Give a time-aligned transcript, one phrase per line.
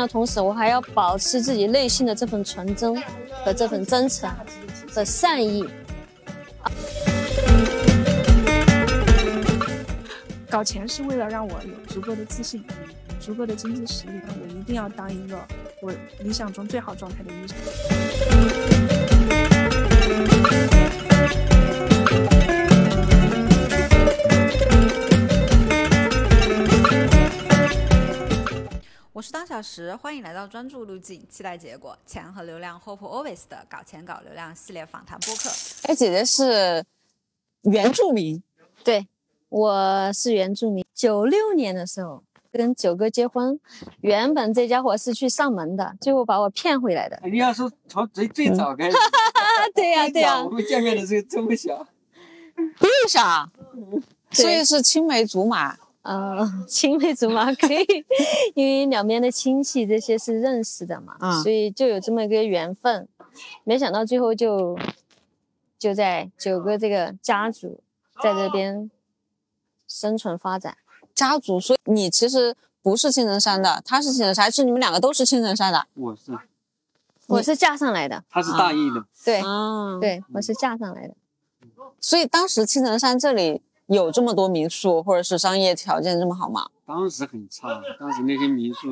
[0.00, 2.98] 那同时，我还要保持自己内心的这份纯真
[3.44, 4.30] 和这份真诚
[4.90, 5.68] 和善意。
[10.48, 12.64] 搞钱是为了让我有足够的自信、
[13.20, 15.38] 足够的经济实力，我一定要当一个
[15.82, 18.99] 我理想中最好状态的医生。
[29.20, 35.50] 我是当小时，欢迎来到专注路径，期待结果，钱和流量，Hope Always 的搞钱搞流量系列访谈播客。
[35.82, 36.82] 哎，姐姐是
[37.64, 38.42] 原住民，
[38.82, 39.06] 对，
[39.50, 40.82] 我是原住民。
[40.94, 43.60] 九六年的时候跟九哥结婚，
[44.00, 47.20] 原本这家伙是去上门的，最后把我骗回来的。
[47.24, 48.96] 你要说从最最早开始，
[49.76, 51.86] 对呀、对呀、我们见面的时候这么小，
[52.56, 53.52] 为啥？
[54.30, 55.76] 所以是青梅竹马。
[56.02, 58.04] 呃， 青梅竹马可以，
[58.54, 63.06] 因为两边的亲戚这些是认识的嘛，嗯所以就有这么一个缘分。
[63.64, 64.78] 没想到最后就
[65.78, 67.80] 就在九哥这个家族
[68.22, 68.90] 在这边
[69.86, 70.76] 生存发展。
[71.14, 75.86] 家族，所以你其实不是青城山的，他是青城山，还是你们两个都是青城山的？
[75.94, 76.38] 我是
[77.26, 79.98] 我是嫁上来的，他是大义的，对、啊，。
[80.00, 81.14] 对，我是嫁上来的。
[82.00, 83.60] 所以当时青城山这里
[83.90, 86.70] 有这么多民宿，或者是商业条件这么好吗？
[86.86, 88.90] 当时很差，当时那些民宿，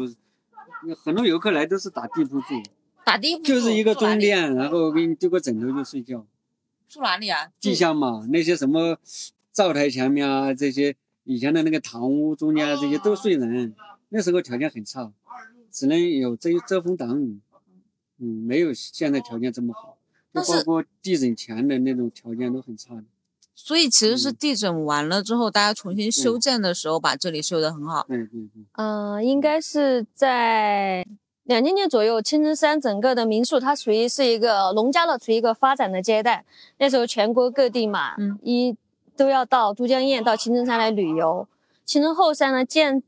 [1.02, 2.62] 很多游客来都是打地铺住，
[3.04, 6.26] 打地铺就是一个中，垫，然后给你丢个枕头就睡觉。
[6.88, 7.52] 住哪里啊？
[7.60, 8.98] 地下嘛，那些什么
[9.52, 13.74] 灶台前面啊，这些以前的那个堂屋中间啊，这些都睡人。
[14.08, 15.12] 那时候条件很差，
[15.70, 17.38] 只能有遮遮风挡雨，
[18.19, 19.96] 嗯，没有现在条件这么好。
[20.34, 23.04] 就包括地震前的那种条件都很差的。
[23.60, 28.04] 所以其实是嗯地震完了之后，大家重新修建的时候，把这里修得很好。
[28.06, 31.04] 对对对，嗯、应该是在
[31.42, 36.44] 两千年左右，青城山整个的民宿它属于是一个农家乐，处于一个发展的阶段。
[36.78, 38.76] 那时候全国各地嘛，嗯一
[39.16, 41.48] 都要到都江堰、到青城山来旅游。
[41.84, 43.02] 青城后山呢，建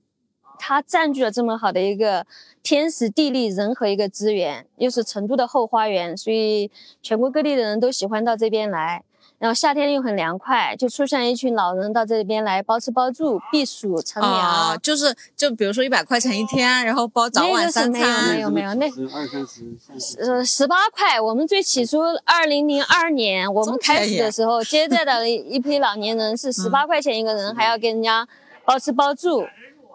[0.58, 2.26] 它占据了这么好的一个
[2.62, 9.04] 天时地利人和一个资源，又是成都的后花园，所以全国各地的人都喜欢到这边来。
[9.40, 14.34] 然后夏天又很凉快，就出现一群老人到这边来包吃包住、避暑乘凉。
[14.34, 18.34] 啊，就是就比如说一百块钱一天，然后包早晚三餐。
[18.34, 21.18] 没有没有那十二三十、十，呃，十八块。
[21.18, 28.28] 我们最起初，二零零二年我们开始的时候，接待的一一批老年人是十八块钱一个人，还要给人家
[28.66, 29.46] 包吃包住。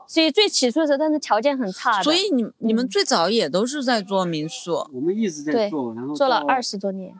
[0.08, 7.14] 所以最起初的时候，但是条件很差的，所以你你们最早也都是在做民宿，我们一直在做，然后做了二十多年。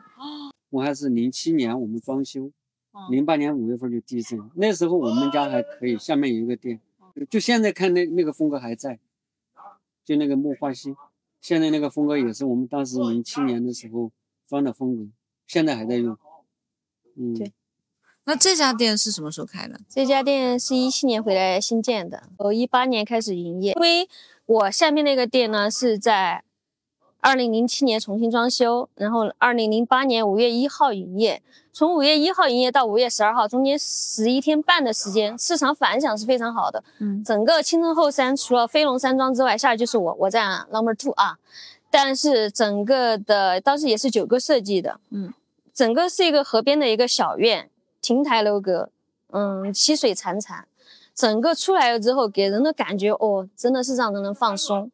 [0.70, 2.50] 我还是零七年我们装修
[2.92, 6.80] 嗯，零八年五月份就地震，那时候我们家还可以，下面有一个店，
[7.28, 8.98] 就现在看那那个风格还在，
[10.04, 10.96] 就那个木花溪，
[11.40, 14.10] 现在那个风格也是我们当时零七年的时候
[14.46, 15.06] 装的风格，
[15.46, 16.16] 现在还在用。
[17.16, 17.52] 嗯，对
[18.24, 19.80] 那这家店是什么时候开的？
[19.88, 23.72] 这家店是一七年回来新建的，我一八年开始营业。
[23.72, 24.08] 因为
[24.46, 26.42] 我下面那个店呢是在
[27.26, 31.42] 二零零七年重新装修，然后二零零八年五月一号营业。
[31.72, 36.84] 从五月一号营业到五月十二号，中间十一天半的时间，市场反响是非常好的。
[37.00, 41.36] 嗯，整个青城后山除了飞龙山庄之外，下来就是我，我占 number two 啊。
[41.90, 45.34] 但是整个的当时也是九哥设计的，嗯，
[45.74, 47.68] 整个是一个河边的一个小院，
[48.00, 48.90] 亭台楼阁，
[49.32, 50.60] 嗯，溪水潺潺，
[51.12, 54.92] 整个出来了之后，给人的感觉哦，真的是让人能放松。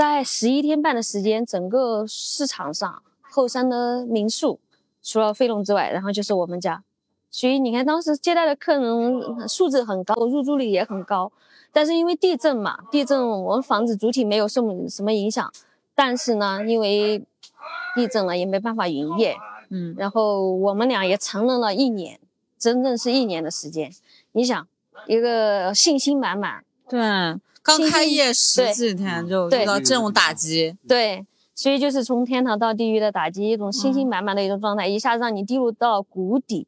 [0.00, 4.58] 在十一天半的时间，整个市场上后山的民宿，
[5.02, 6.82] 除了飞龙之外，然后就是我们家，
[7.30, 11.30] 所以你看当时接待的客人素质很高，入住率也很高。
[11.70, 15.52] 但是因为地震嘛，地震我们房子主体没有受什么影响，
[15.94, 17.22] 但是呢，因为
[17.94, 19.36] 地震了也没办法营业，
[19.68, 22.18] 嗯，然后我们俩也承认了一年，
[22.58, 23.92] 整整是一年的时间。
[24.32, 24.66] 你想，
[25.06, 26.98] 一个信心满满，对，
[27.62, 36.66] 刚开业十几天就对遇到这种打击，对，所以就是从天堂到地狱的打击，一种信心满满的一种状态，一下让你跌入到谷底。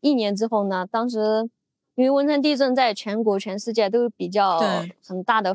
[0.00, 1.48] 一年之后呢，当时
[1.94, 4.60] 因为汶川地震在全国、全世界都比较
[5.06, 5.54] 很大的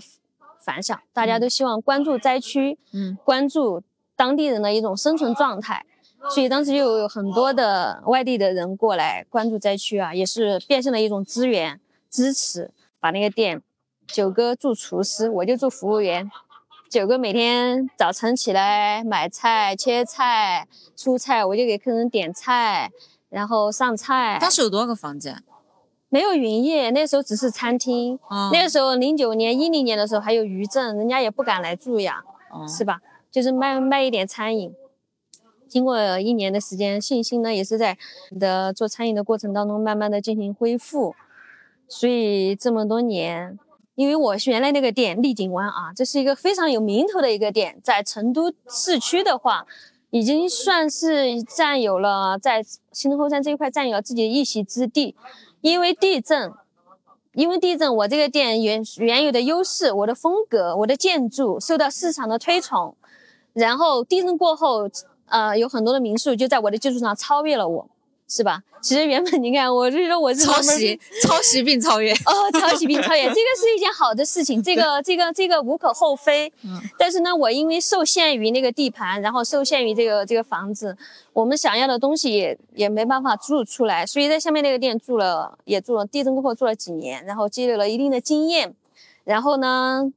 [0.60, 3.84] 反响，大家都希望关注灾区，嗯，关注
[4.16, 5.86] 当地人的一种生存状态。
[6.34, 11.80] 所以当时就有很多的外地的人过来关注灾区啊，也是变现了一种资源
[12.10, 13.62] 支持，把那个店，
[14.08, 16.30] 九哥做厨师，我就做服务员。
[16.90, 22.90] 九哥每天早晨起来买菜、切菜、出菜，我就给客人点菜，
[23.30, 24.38] 然后上菜。
[24.40, 25.44] 当时有多少个房间？
[26.10, 28.18] 没有营业，那时候只是餐厅。
[28.30, 33.02] 啊那个时候零九年、一零年的时候还有余震，人家也不敢来住呀，哦是吧？
[33.30, 34.74] 就是卖卖一点餐饮。
[35.68, 37.98] 经过一年的时间，信心呢也是在
[38.32, 41.14] 你的做餐饮的过程当中，慢慢的进行恢复。
[41.90, 43.60] 所以这么多年，
[43.98, 49.66] 因为我原来那个店丽景湾啊，这是一个非常有名头的一个店，在成都市区的话，
[50.12, 55.16] 已经算是占有了在新城后山这一块占有了自己的一席之地。
[55.62, 56.54] 因为地震，
[57.34, 62.96] 因为地震，我这个店原原有的优势，我的风格，我的建筑受到市场的推崇，
[63.54, 64.88] 然后地震过后，
[65.26, 67.90] 呃，有很多的民宿就在我的基础上超越了我，
[68.28, 68.62] 是吧？
[68.82, 72.12] 其实原本你看，我就说我是抄袭抄袭并超越。
[72.14, 76.52] 哦，抄袭并超越，这个是一件好的事情，这个这个这个无可厚非。
[76.64, 80.96] 嗯但是呢，我因为受限于那个地盘，然后受限于这个这个房子，
[81.34, 88.76] 我们想要的东西也也没办法住出来，所以在下面那个店住了，也住了，地震过后住了几年，然后积累了一定的经验，
[89.24, 90.12] 然后呢，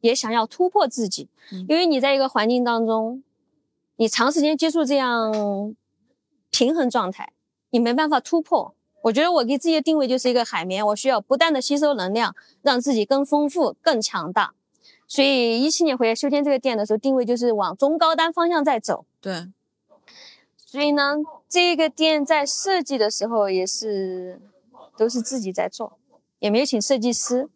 [0.00, 3.22] 也想要突破自己，嗯因为你在一个环境当中，
[3.96, 5.74] 你长时间接触这样
[6.50, 7.30] 平衡状态，
[7.74, 8.72] 你没办法突破。
[9.02, 14.54] 我觉得我给自己的定位就是一个海绵，我需要不断的吸收能量，让自己更丰富、更强大。
[15.08, 19.04] 所以一七年回来修建这个店的时候，定位就是往中高端方向在走。
[19.20, 19.48] 对，
[20.56, 21.16] 所以呢，
[21.48, 24.40] 这个店在设计的时候也是
[24.96, 25.98] 都是自己在做，
[26.38, 27.48] 也没有请设计师，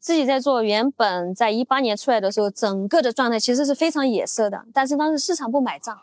[0.00, 0.62] 自己在做。
[0.62, 6.00] 原本在一八年出来的时候，整个的状态其实是非常野色的，但是当时市场不买账。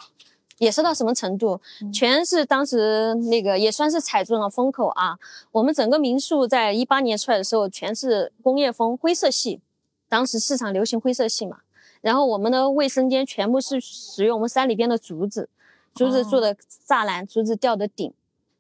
[0.60, 1.60] 野生到什么程度？
[1.92, 5.18] 全是当时那个也算是踩中了风口啊。
[5.52, 9.60] 我们整个民宿在一八年出来的时候，全是工业风灰色系，
[10.08, 11.58] 当时市场流行灰色系嘛。
[12.02, 15.50] 然后我们的卫生间全部是使用我们山里边的竹子，
[15.94, 16.56] 竹子做的
[16.88, 18.14] 栅栏，竹子吊的顶。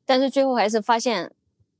[0.06, 1.31] 但是最后还是发现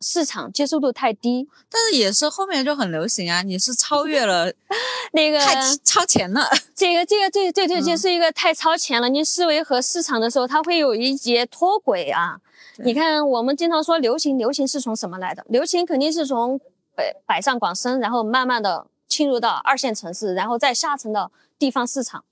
[0.02, 4.52] 市场接受度太低，但是也是后面就很流行啊，你是超越了，
[5.14, 6.48] 那个太超前了。
[6.76, 9.10] 这个这个对对对，嗯就是一个太超前了。
[9.10, 12.40] 你思维和市场的时候，它会有一节脱轨啊。
[12.78, 15.46] 你看，我们经常说流行，流行是从什么来的？
[15.50, 16.58] 流行肯定是从
[16.96, 22.24] 北北上广深，然后慢慢的侵入到二线城市，然后再下沉到地方市场。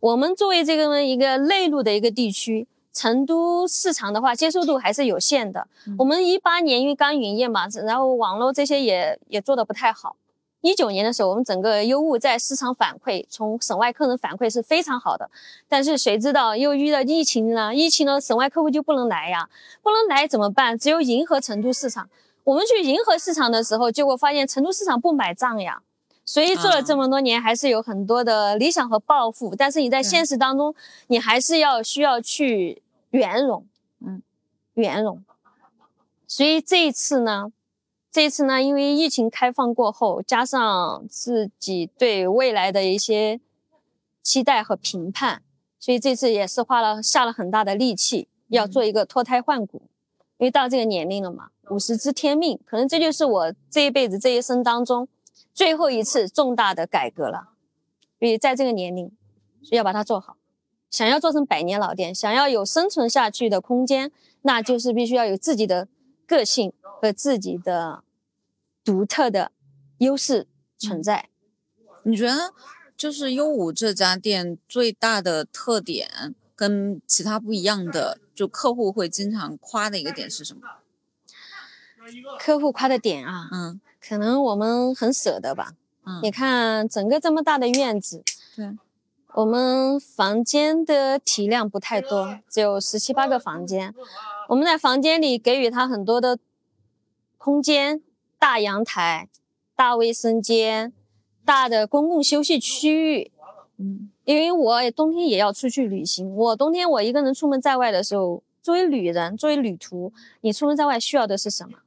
[0.00, 5.66] 我们作为这个一个内陆的一个地区，成都市场的话，接受度还是有限的。
[5.98, 10.16] 我们一八年因为刚营业嘛，然后网络这些也也做的不太好。
[10.60, 15.28] 一九年的时候，我们整个优物在市场反馈，从省外客人反馈是非常好的。
[15.68, 17.74] 但是谁知道又遇到疫情呢？
[17.74, 19.50] 疫情呢，省外客户就不能来呀，
[19.82, 20.78] 不能来怎么办？
[20.78, 22.08] 只有迎合成都市场。
[22.44, 25.82] 我们去迎合市场的时候，结果发现成都市场不买账呀。
[26.26, 30.74] 所以做了这么多年，还是有很多的理想和抱负，但是你在现实当中，
[31.08, 32.82] 你还是要需要去
[33.14, 33.64] 圆融，
[34.00, 34.20] 嗯，
[34.74, 35.24] 圆融。
[36.26, 37.52] 所以这一次呢，
[38.10, 43.40] 这一次呢，因为疫情开放过后，加上自己对未来的一些
[44.20, 45.42] 期待和评判，
[45.78, 49.82] 所以这次也是花了下了很大的力气，要做一个脱胎换骨。
[50.38, 55.06] 因为到这个年龄了嘛，五十知天命，可能这就是我这一辈子这一生当中
[55.52, 57.50] 最后一次重大的改革了。
[58.18, 59.06] 所以在这个年龄，
[59.62, 60.36] 所以要把它做好。
[60.94, 65.88] 想要做成百年老店，想要有生存下去的空间，那就是必须要有自己的
[66.24, 68.04] 个性和自己的
[68.84, 69.50] 独特的
[69.98, 70.46] 优势
[70.78, 71.30] 存在。
[72.04, 72.54] 你觉得
[72.96, 80.60] 就是优五这家店最大的特点跟其他不一样的，就客户会经常夸的一个点是什么？
[82.38, 85.72] 客户夸的点啊，嗯可能我们很舍得吧。
[86.04, 88.22] 嗯你看整个这么大的院子，
[88.54, 88.76] 对，
[89.34, 93.92] 我们房间的体量不太多，只有十七八个房间。
[94.48, 96.38] 我们在房间里给予他很多的
[97.36, 98.00] 空间，
[98.38, 99.28] 大阳台、
[99.74, 100.92] 大卫生间、
[101.44, 103.32] 大的公共休息区域。
[103.76, 110.12] 嗯因为我也冬天也要出去旅行，我冬天我一个人出门在外的时候，作为旅人，作为旅途，
[110.42, 111.78] 你出门在外需要的是什么？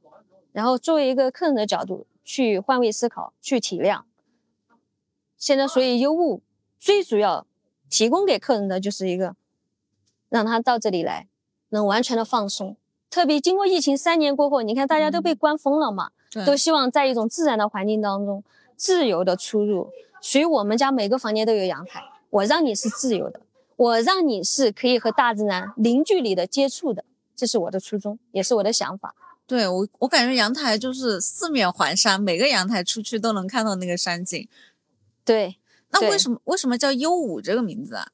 [0.52, 4.02] 然后作为一个客人的角度去换位思考，去体谅。
[5.36, 6.42] 现在所以优物
[6.78, 7.46] 最主要
[7.90, 9.34] 提供给客人的就是一个，
[10.28, 11.26] 让他到这里来
[11.70, 12.76] 能完全的放松。
[13.10, 18.44] 特别经过疫情三年过后，你看大家都被关封了嘛，对都希望在一种自然的环境当中
[18.76, 19.90] 自由的出入。
[20.20, 23.40] 所以我们家每个房间都有阳台，我让你是自由的，
[23.76, 27.04] 我让你是可以和大自然零距离的接触的，
[27.34, 29.14] 这是我的初衷，也是我的想法。
[29.46, 34.46] 对我我感觉阳台就是四面环山，每个阳台出去都能看到那个山景。
[35.24, 35.56] 对，
[35.90, 38.08] 那为什么为什么叫优五这个名字啊？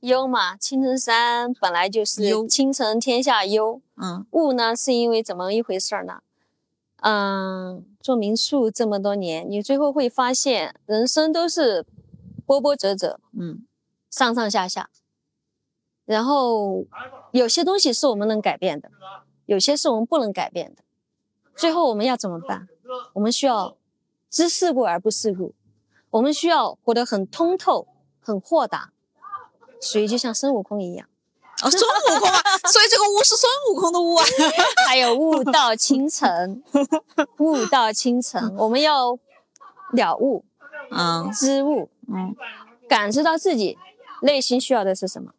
[0.00, 6.20] 优嘛，青城山本来就是优青城天下优，嗯雾呢是因为怎么一回事儿呢？
[7.00, 11.86] 嗯，做民宿这么多年，你最后会发现，人生都是
[12.44, 13.66] 波波折折，嗯
[14.10, 14.90] 上上下下。
[16.04, 16.84] 然后
[17.32, 18.90] 有些东西是我们能改变的，
[19.46, 20.82] 有些是我们不能改变的。
[21.56, 22.68] 最后我们要怎么办？
[23.14, 23.74] 我们需要
[24.28, 25.54] 知世故而不世故，
[26.14, 27.88] 我们需要活得很通透、
[28.20, 28.92] 很豁达，
[29.80, 31.08] 所以就像孙悟空一样。
[31.60, 32.40] 哦，孙悟空啊，
[32.70, 34.24] 所以这个悟是孙悟空的悟啊。
[34.86, 36.62] 还有悟到清晨，
[37.38, 39.18] 悟到清晨，我们要
[39.90, 40.44] 了悟、
[40.92, 42.36] 嗯知悟，嗯，
[42.88, 43.76] 感知到自己
[44.22, 45.32] 内心需要的是什么，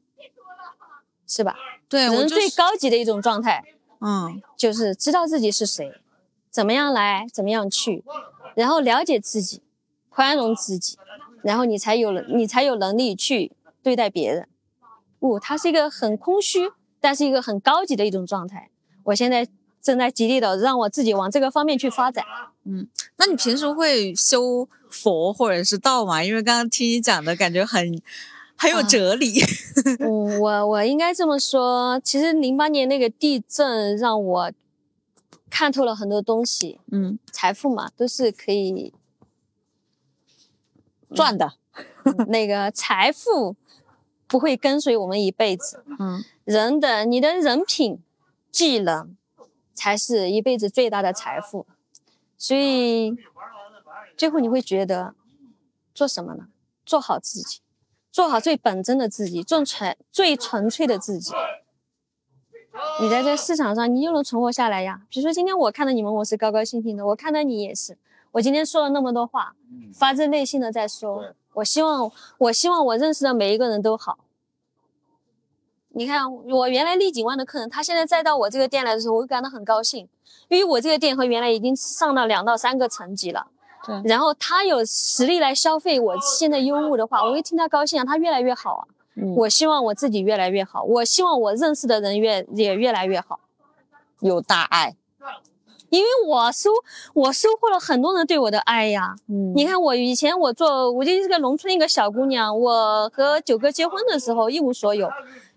[1.25, 1.55] 是吧？
[1.87, 3.63] 对，我人最高级的一种状态，
[4.01, 6.01] 嗯就是知道自己是谁，
[6.51, 8.03] 怎么样来，怎么样去，
[8.55, 9.61] 然后了解自己，
[10.15, 10.97] 宽容自己，
[11.43, 13.51] 然后你才有了，你才有能力去
[13.83, 14.47] 对待别人。
[15.19, 18.69] 哦，它是一个很空虚，但是一个很高级的一种状态。
[19.03, 19.45] 我现在
[19.81, 22.23] 正在极力的让我自己往这个方面去发展。
[22.63, 26.23] 嗯那你平时会修佛或者是道吗？
[26.23, 28.01] 因为刚刚听你讲的感觉很
[28.55, 29.41] 很有啊哲理。
[29.99, 34.51] 嗯，我我应该这么说，其实零八年那个地震让我
[35.49, 36.79] 看透了很多东西。
[36.89, 38.93] 嗯，财富嘛，都是可以
[41.13, 41.53] 赚的。
[42.27, 43.55] 那个财富
[44.27, 47.99] 不会跟随我们一辈子，嗯人的你的人品、
[48.51, 49.15] 技能
[49.73, 51.65] 才是一辈子最大的财富。
[52.37, 53.15] 所以
[54.15, 55.15] 最后你会觉得
[55.93, 56.47] 做什么呢？
[56.85, 57.61] 做好自己，
[58.11, 61.33] 做好最本真的自己，做纯最纯粹的自己。
[63.01, 65.01] 你在这市场上，你就能存活下来呀。
[65.09, 67.97] 比如说今天我看到你们，我是高高兴兴的；我看到你也是。
[68.35, 69.55] 我今天说了那么多话，
[69.93, 71.23] 发自内心的在说。
[71.53, 74.17] 我希望，我希望我认识的每一个人都好。
[75.91, 80.09] 你看，我原来丽景湾的客人，他现在再到我这个店来的时候，我会感到很高兴，
[80.49, 83.47] 因为我这个店和原来已经上到两到三个层级了。
[83.85, 88.83] 对然后他有实力来消费我现在优物的话，我会听他高兴啊，他越来越好啊。
[89.15, 93.39] 嗯，我希望我自己越来越好，我希望我认识的人越也越来越好。
[94.19, 94.97] 有大爱。
[95.95, 96.69] 因为我收
[97.13, 99.15] 我收获了很多人对我的爱呀。
[99.29, 105.09] 嗯你看我以前我做，我就是个农村一个小姑娘，我和九哥结婚的时候一无所有，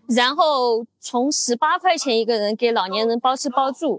[0.07, 3.99] 然后从十八块钱一个人给老年人包吃包住，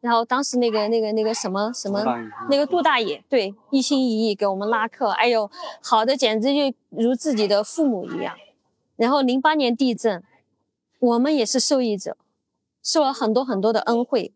[0.00, 2.02] 然后当时那个那个那个什么什么
[2.48, 5.50] 那个杜大爷，对，一心一意给我们拉客，哎呦，
[5.82, 8.34] 好的简直就如自己的父母一样。
[8.96, 10.22] 然后零八年地震，
[11.00, 12.16] 我们也是受益者，
[12.82, 14.32] 受了很多很多的恩惠。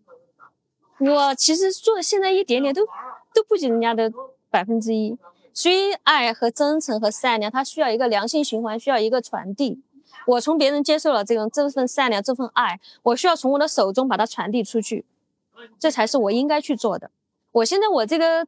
[1.00, 2.84] 我其实做现在一点点都
[3.32, 4.12] 都不及人家的
[4.50, 5.16] 百分之一，
[5.54, 9.80] 所以爱和真诚和善良，它需要一个良性循环，需要一个传递。
[10.26, 15.04] 我从别人接受了这种这份善良、这份爱，我需要从我的手中把它传递出去，
[15.78, 17.10] 这才是我应该去做的。
[17.52, 18.46] 我现在我这个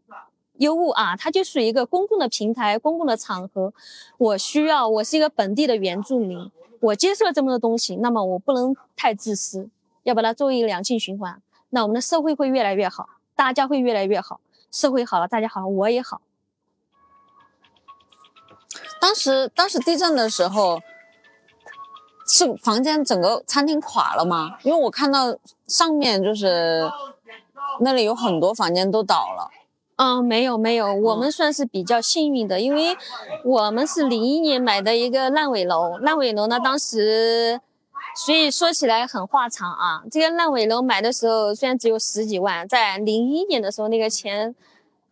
[0.58, 3.72] 优物啊，它就属于一个公共的平台、公共的场合，
[4.18, 9.70] 我需要，我是一个本地的原住民，我接受了这么多东西，那么我不能太自私，
[10.02, 11.40] 要把它作为一个良性循环。
[11.70, 16.20] 那我们的社会会越来越好，大家会越来越好，社会好了，大家好了，我也好。
[19.00, 20.80] 当时当时地震的时候，
[22.26, 24.58] 是房间整个餐厅垮了吗？
[24.62, 25.36] 因为我看到
[25.66, 26.90] 上面就是
[27.80, 29.50] 那里有很多房间都倒了。
[29.96, 32.96] 嗯，没有没有，我们算是比较幸运的，因为
[33.44, 37.60] 我们是零一年买的一个烂尾楼，烂尾楼呢，当时，
[38.16, 40.02] 所以说起来很话长啊。
[40.10, 44.54] 这个烂尾楼买的时候虽然只有十几万，在零一年的时候那个钱，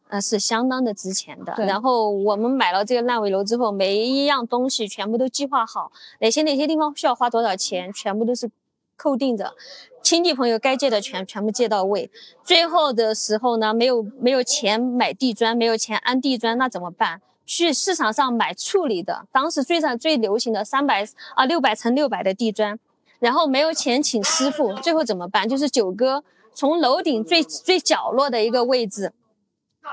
[0.09, 1.55] 呃，是相当的值钱的。
[1.59, 8.50] 然后我们买了这个烂尾楼之后，每一样东西全部都计划好，哪些哪些地方需要花多少钱，全部都是
[8.97, 9.55] 扣定着。
[10.02, 12.11] 亲戚朋友该借的全全部借到位，
[12.45, 17.21] 最后的时候呢，没有没有钱买地砖，没有钱安地砖，那怎么办？
[17.45, 22.78] 去市场上买处理的，当时最上最流行的三百啊六百乘六百的地砖，
[23.18, 25.48] 然后没有钱请师傅，最后怎么办？
[25.48, 26.22] 就是九哥
[26.54, 29.12] 从楼顶最最角落的一个位置，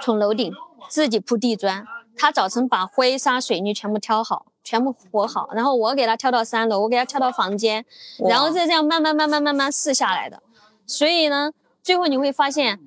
[0.01, 0.53] 从楼顶
[0.89, 1.85] 自己铺地砖，
[2.17, 7.85] 他早晨把灰沙水泥全部挑好，全部和好，然后我给他挑到三楼，我给他挑到房间，
[8.19, 10.41] 然后再这样慢慢慢慢慢慢试下来的。
[10.85, 11.51] 所以呢，
[11.81, 12.79] 最后你会发现，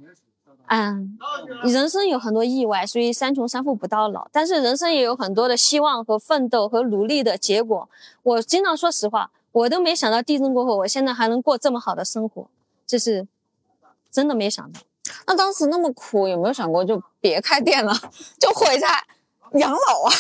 [0.67, 1.19] 嗯，
[1.65, 4.29] 人生有很多意外，所以三穷三富不到老。
[4.31, 7.89] 但是人生也有很多的希望和奋斗和努力的结果。
[8.23, 12.49] 我经常说实话，我都没想到地震过后，我现在还能过这么好的生活，
[12.87, 13.27] 这是
[14.11, 14.81] 真的没想到。
[15.27, 17.93] 那当时那么苦，有没有想过就别开店了，
[18.39, 19.03] 就回家
[19.55, 20.13] 养老啊？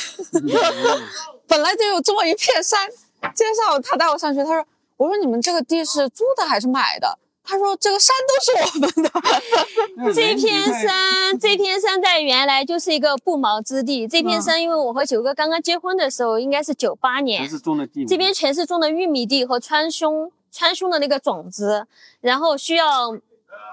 [1.47, 2.89] 本来就有这么一片山，
[3.35, 4.67] 介绍他带我上去，他说
[4.97, 7.19] ：“我说你们这个地是租的还是买的？”
[7.49, 9.11] 他说这个山都是我们的。
[10.13, 14.07] 这片山，这片山在原来就是一个不毛之地。
[14.07, 21.87] 这片山，因为我和九哥刚刚结婚的时候，应该是九八年，全是种的地，这边全是种的玉米地和川芎，川芎的那个种子，
[22.21, 23.19] 然后需要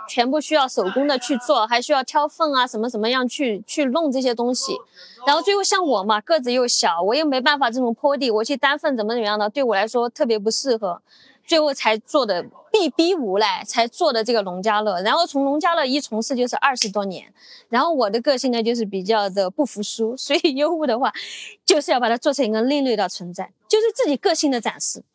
[0.08, 4.78] 全部需要手工的去做，还需要挑粪啊，什么什么样去去弄这些东西。
[5.28, 11.02] 然后最后像我嘛，个子又小，我又没办法这种坡地，我去担粪怎么怎么样的，对我来说特别不适合。
[11.48, 12.44] 最后才做的
[12.76, 17.34] 被逼无奈才做的这个农家乐，然后从农家乐一从事就是二十多年，
[17.70, 21.14] 然后我的个性呢就是比较的不服输，所以优物的话
[21.64, 25.06] 就是要把它做成一个另类的存在，就是自己个性的展示。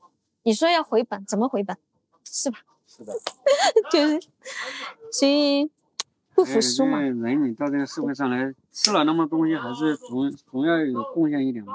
[0.42, 1.76] 你说要回本，怎么回本？
[2.24, 2.60] 是吧？
[2.86, 3.12] 是的，
[3.92, 4.20] 就是，
[5.12, 5.70] 所以
[6.34, 6.98] 不服输嘛。
[6.98, 11.74] 人你到这个社会上来吃了那么东西，还是总总要有贡献一点嘛，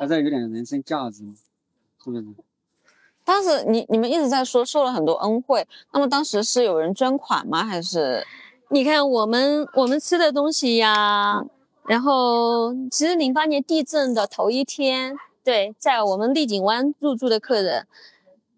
[0.00, 1.34] 还是要有点人生价值嘛，
[2.02, 2.24] 是不是？
[3.30, 7.64] 当时你你们一直在说受了很多恩惠，那么当时是有人捐款吗？
[7.64, 8.26] 还是？
[8.70, 11.40] 你看我们我们吃的东西呀，
[11.86, 17.86] 然后其实零八年地震的头一天，对，在我们丽景湾入住的客人，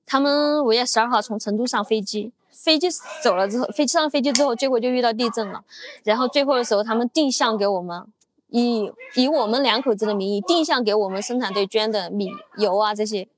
[0.07, 2.89] 他们五月十二号从成都上飞机，飞机
[3.23, 5.63] 走了之后，飞机上飞机之后，结果就遇到地震了，
[6.03, 8.07] 然后最后的时候他们定向给我们，
[8.49, 13.29] 以以我们两口子的名义定向给我们生产队捐的米油啊这些。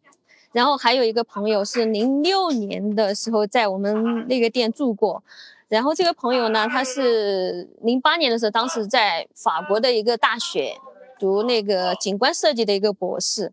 [0.55, 5.21] 然后还有一个朋友是零六年的时候在我们那个店住过，
[5.67, 10.77] 然后这个朋友呢，他是零八年的时候，当时在法国的一个大学
[11.19, 13.53] 读那个景观设计的一个博士，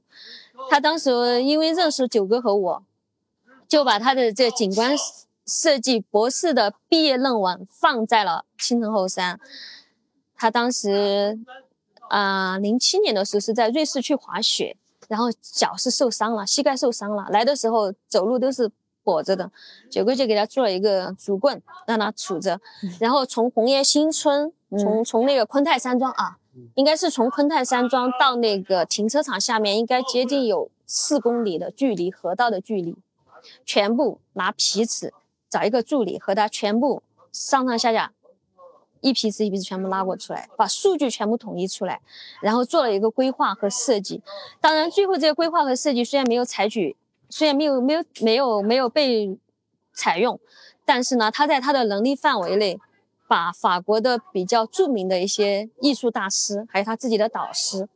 [0.70, 2.84] 他当时因为认识九哥和我，
[3.67, 4.96] 就把他的这景观
[5.48, 9.39] 设计博士的毕业论文放在了青城后山。
[10.38, 11.39] 他当时
[12.10, 14.77] 啊，零七年的时候是在瑞士去滑雪。
[15.12, 18.72] 然后脚是受伤了，膝盖受伤了，来的时候走路都是
[19.03, 19.51] 跛着的。
[19.89, 22.62] 九哥就给他做了一个竹棍，让他杵着。
[22.98, 26.38] 然后从红叶新村，从从那个昆泰山庄啊，
[26.75, 32.96] 应该是从昆泰山庄到那个停车场下面，应该接近有四公里的距离，河道的距离，
[33.66, 35.14] 全部拿皮尺
[35.50, 38.14] 找一个助理和他全部上上下下。
[39.01, 42.00] 一批次一批次全部拉过出来，把数据全部统一出来，
[42.42, 44.22] 然后做了一个规划和设计。
[44.59, 46.96] 当然，最后这个规划和设计虽然没有采取，
[47.29, 49.37] 虽然没有没有没有没有被
[49.94, 50.40] 采用，
[50.85, 52.79] 但是呢，他在他的能力范围内，
[53.27, 57.90] 把法国的比较著名的一些艺术大师，还有他自己的导师，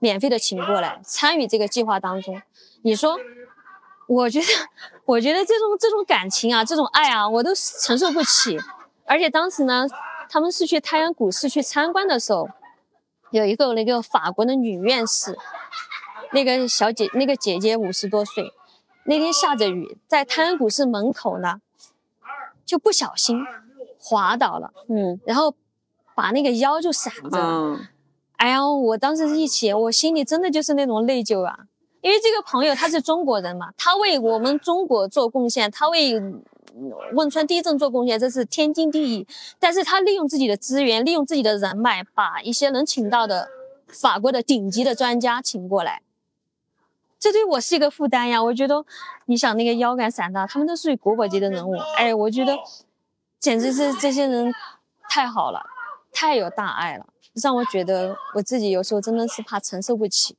[0.00, 2.42] 免费的请过来参与这个计划当中。
[2.82, 3.16] 你说，
[4.08, 4.46] 我觉得，
[5.04, 8.58] 我觉得这种这种感情啊，这种爱啊，我都承受不起。
[9.04, 9.86] 而且当时呢。
[10.32, 12.48] 他们是去太阳谷市去参观的时候，
[13.32, 15.36] 有一个那个法国的女院士，
[16.32, 18.50] 那个小姐那个姐姐五十多岁，
[19.04, 21.60] 那天下着雨，在太阳谷市门口呢，
[22.64, 23.44] 就不小心
[23.98, 25.54] 滑倒了，嗯，然后
[26.14, 27.80] 把那个腰就闪着了，
[28.38, 31.66] 哎呀，我当时一起，我心里真的就是那种内疚啊，
[32.00, 36.18] 因为这个朋友他是中国人嘛，他为我们中国做贡献，他为。
[37.12, 39.26] 汶川地震做贡献，这是天经地义。
[39.58, 43.48] 但是他利用自己的资源，利用自己的人脉，把一些能请到的
[43.88, 46.02] 法国的顶级的专家请过来，
[47.18, 48.42] 这对我是一个负担呀。
[48.42, 48.84] 我觉得，
[49.26, 51.76] 你想那个腰杆散大，他们都属于国宝级的人物。
[51.96, 52.56] 哎，我觉得
[53.38, 54.52] 简直是这些人
[55.10, 55.62] 太好了，
[56.10, 60.36] 太有大爱了，让我觉得我自己有时候真的是怕承受不起。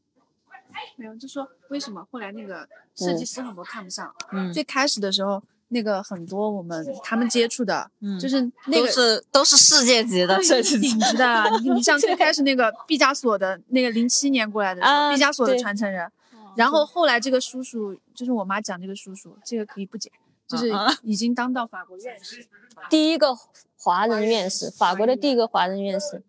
[0.96, 4.12] 没有，就说为什么后来那个设计师很多看不上？
[4.32, 5.44] 嗯，最开始的时候。
[5.74, 11.50] 那个很多我们他们接触的，嗯，就是那个都是都是世界级的设计顶级的。
[11.62, 14.82] 你你像最开始那个毕加索的那个零七年过来的
[15.12, 16.10] 毕加索的传承人，
[16.56, 20.14] 然后后来这个叔叔就是我妈讲这个叔叔，这个可以不讲，
[20.48, 22.46] 就是已经当到法国院士，
[22.90, 23.36] 第一个
[23.78, 26.24] 华人院士，法国的第一个华人院士。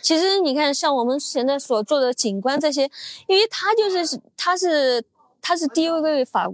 [0.00, 2.90] 其实你看，像我们现在所做的景观这些，
[3.26, 5.02] 因为他就是他是
[5.40, 6.48] 他是第一位法，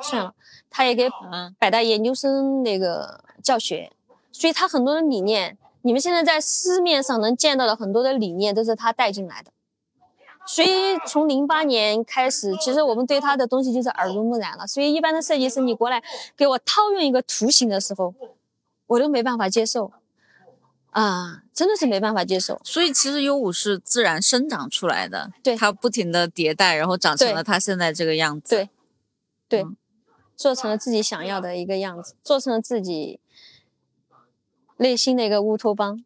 [0.00, 0.34] 算了。
[0.70, 1.08] 他也给
[1.58, 3.90] 百大研究生那个教学，
[4.32, 9.50] 所以他很多的理念，你们现在在市面上能见到的很多的理念都是他带进来的。
[10.48, 14.64] 所以从零八年开始，其实我们对他的东西就是耳濡目染了。
[14.64, 16.00] 所以一般的设计师，你过来
[16.36, 18.14] 给我套用一个图形的时候，
[18.86, 19.90] 我都没办法接受，
[20.90, 22.60] 啊，真的是没办法接受。
[22.62, 28.54] 所以其实 U 五是自然生长出来的，对，它不停的迭代，然后长成了它现在这个样子。
[28.54, 28.68] 对，
[29.48, 29.66] 对。
[30.36, 33.18] 做成了自己想要的一个样子，做成了自己
[34.76, 36.04] 内心的一个乌托邦。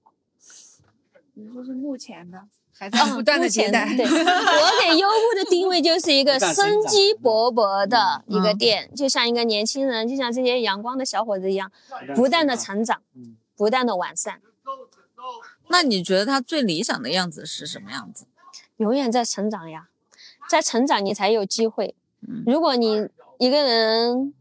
[1.35, 3.95] 你说是目前的，还在不断的迭代。
[3.97, 11.73] 对， 我给优步的定位就是一个生机勃勃的一个店，就像一个年轻人，就像这些阳光的小伙子一样，
[12.14, 13.03] 不断的成长，
[13.57, 14.40] 不断的完善。
[15.69, 18.27] 那你觉得他最理想的样子是什么样子？
[18.77, 19.88] 永远在成长呀，
[20.49, 21.95] 在成长你才有机会。
[22.45, 23.09] 如果你
[23.40, 24.35] 一个人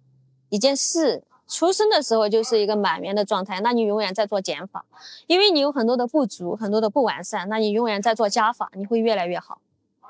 [0.50, 4.86] 一件事出生的时候就是一个满员的状态，那你永远在做减法，
[5.26, 9.62] 因为你有很多的不足，很多的不完善，那你永远在做加法，你会越来越好，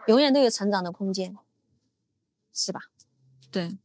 [0.08, 1.38] 永远都有成长的空间，
[2.52, 2.86] 是吧？
[3.52, 3.78] 对，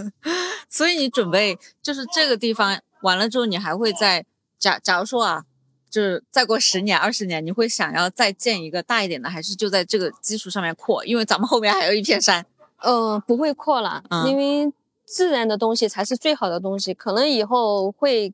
[0.68, 4.26] 所以你准备就是这个地方完了之后，你还会在
[4.58, 5.46] 假假如说啊。
[5.90, 11.04] 就是再过十年、二十年，你会想要再建一个大一点的，还是就在这个基础上面扩？
[11.04, 12.44] 因为咱们后面还有一片山。
[12.84, 14.72] 嗯，不会扩了，因为
[15.04, 16.92] 自然的东西才是最好的东西。
[16.92, 18.32] 可能以后会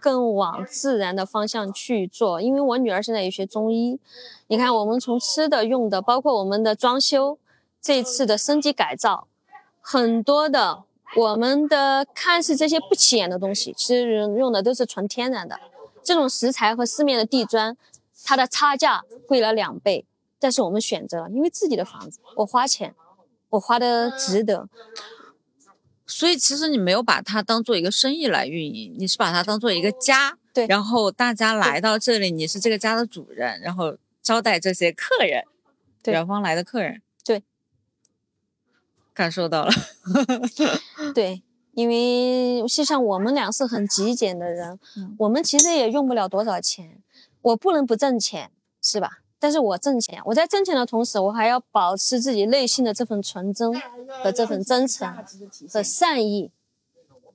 [0.00, 2.40] 更往自然的方向去做。
[2.40, 4.00] 因为我女儿现在也学中医，
[4.46, 7.38] 你看我们从吃的、用的，包括我们的装修，
[7.80, 9.28] 这次的升级改造，
[9.80, 10.84] 很多的
[11.16, 15.60] 我们的看似这些不起眼的东西，其实用的都是纯天然的。
[16.02, 17.76] 这种石材和市面的地砖，
[18.24, 20.04] 它的差价贵了两倍，
[20.40, 22.94] 但是我们选择了，因为自己的房子，我花钱，
[23.52, 24.68] 我花的值得。
[26.06, 30.36] 所以其实你没有把它当做一个生意来运营，你是把它当做一个家。
[30.52, 30.66] 对。
[30.66, 35.44] 然后大家来到这里，你是这个家的主人，然后招待这些客人，
[36.04, 37.00] 远方来的客人。
[37.24, 37.42] 对。
[39.14, 39.72] 感受到了。
[41.14, 41.42] 对。
[41.74, 44.78] 因为就像我们俩是很极简的人，
[45.20, 47.00] 我们其实也用不了多少钱，
[47.40, 48.50] 我不能不挣钱，
[48.82, 49.21] 是吧？
[49.42, 53.74] 但是我挣钱，我在挣钱的同时，我还要保持自己内心的这份纯真
[54.22, 55.12] 和这份真诚
[55.68, 56.52] 和善意。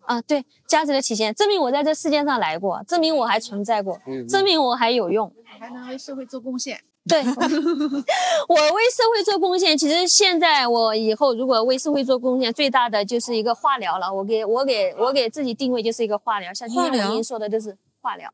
[0.06, 6.80] 啊，对，价值的体现，证明我在这世界上来过，证明我还存在过，证明我还有用，还能为社会做贡献。
[7.06, 7.22] 对，
[8.48, 9.78] 我为社会做贡献。
[9.78, 14.13] 其实现在我以后如果为社会做贡献，最大的就是一个化疗了。
[14.13, 18.32] 我给我给我给自己定位就是一个化疗，像今天我跟你说的都是化疗。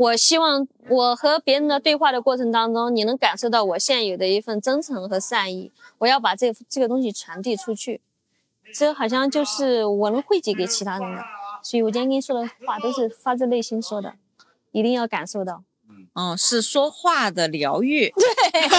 [0.00, 5.70] 我希望我和别人的对话的过程当中，你能感受到我现有的一份真诚和善意。
[5.98, 8.00] 我要把这这个东西传递出去，
[8.74, 11.22] 这好像就是我能汇集给其他人的。
[11.62, 14.14] 所以我今天跟你说的话都是发自内心说的，
[14.72, 15.64] 一定要感受到。
[16.14, 18.08] 嗯，是说话的疗愈。
[18.16, 18.70] 对，我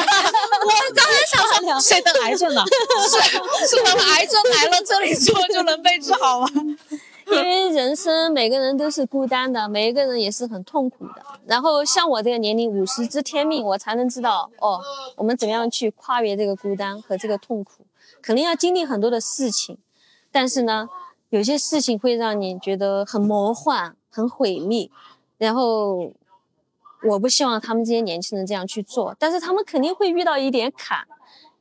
[0.95, 2.65] 刚才想说，谁得癌症了？
[2.65, 6.47] 是是等癌症来了，这里做就能被治好吗？
[7.27, 11.23] 因为人生每个人都是孤单的，每一个人也是很痛苦的。
[11.45, 14.79] 然后像我这个年龄，五十知天命，我才能知道哦，
[15.17, 17.85] 我们怎么样去跨越这个孤单和这个痛苦。
[18.21, 19.77] 肯定要经历很多的事情，
[20.31, 20.89] 但是呢，
[21.29, 24.89] 有些事情会让你觉得很魔幻、很毁灭，
[25.37, 26.13] 然后。
[27.03, 30.99] 我不希望他们这些年轻人这样去做，但是他们肯定会遇到一点坎。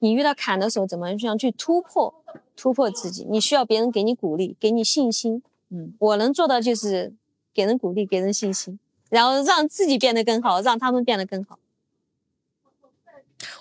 [0.01, 2.13] 你遇到坎的时候，怎么样去突破？
[2.55, 5.43] 突破自己，你需要别人给你鼓励，给你信心。
[5.71, 7.15] 嗯，我能做到就是
[7.55, 8.79] 给人鼓励，给人信心，
[9.09, 11.59] 然后让自己变得更好，让他们变得更好。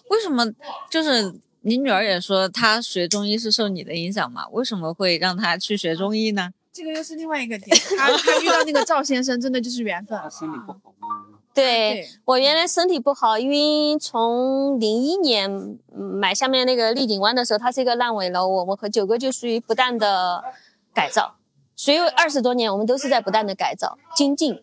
[0.09, 0.45] 为什么？
[0.89, 4.47] 就是你女儿也说她学中医是受你的影响嘛？
[4.49, 6.51] 为什么会让她去学中医呢？
[6.71, 7.77] 这个又是另外一个点。
[7.97, 10.19] 她她遇到那个赵先生，真的就是缘分。
[10.31, 10.79] 身体不好
[11.53, 20.43] 对我原来身体不好，因为从零一年买下面那个丽景湾的时候，它是一个烂尾楼，我们和九哥就属于不断的
[20.93, 21.35] 改造，
[21.79, 24.61] 所以二十多年我们都是在不断的改造精进，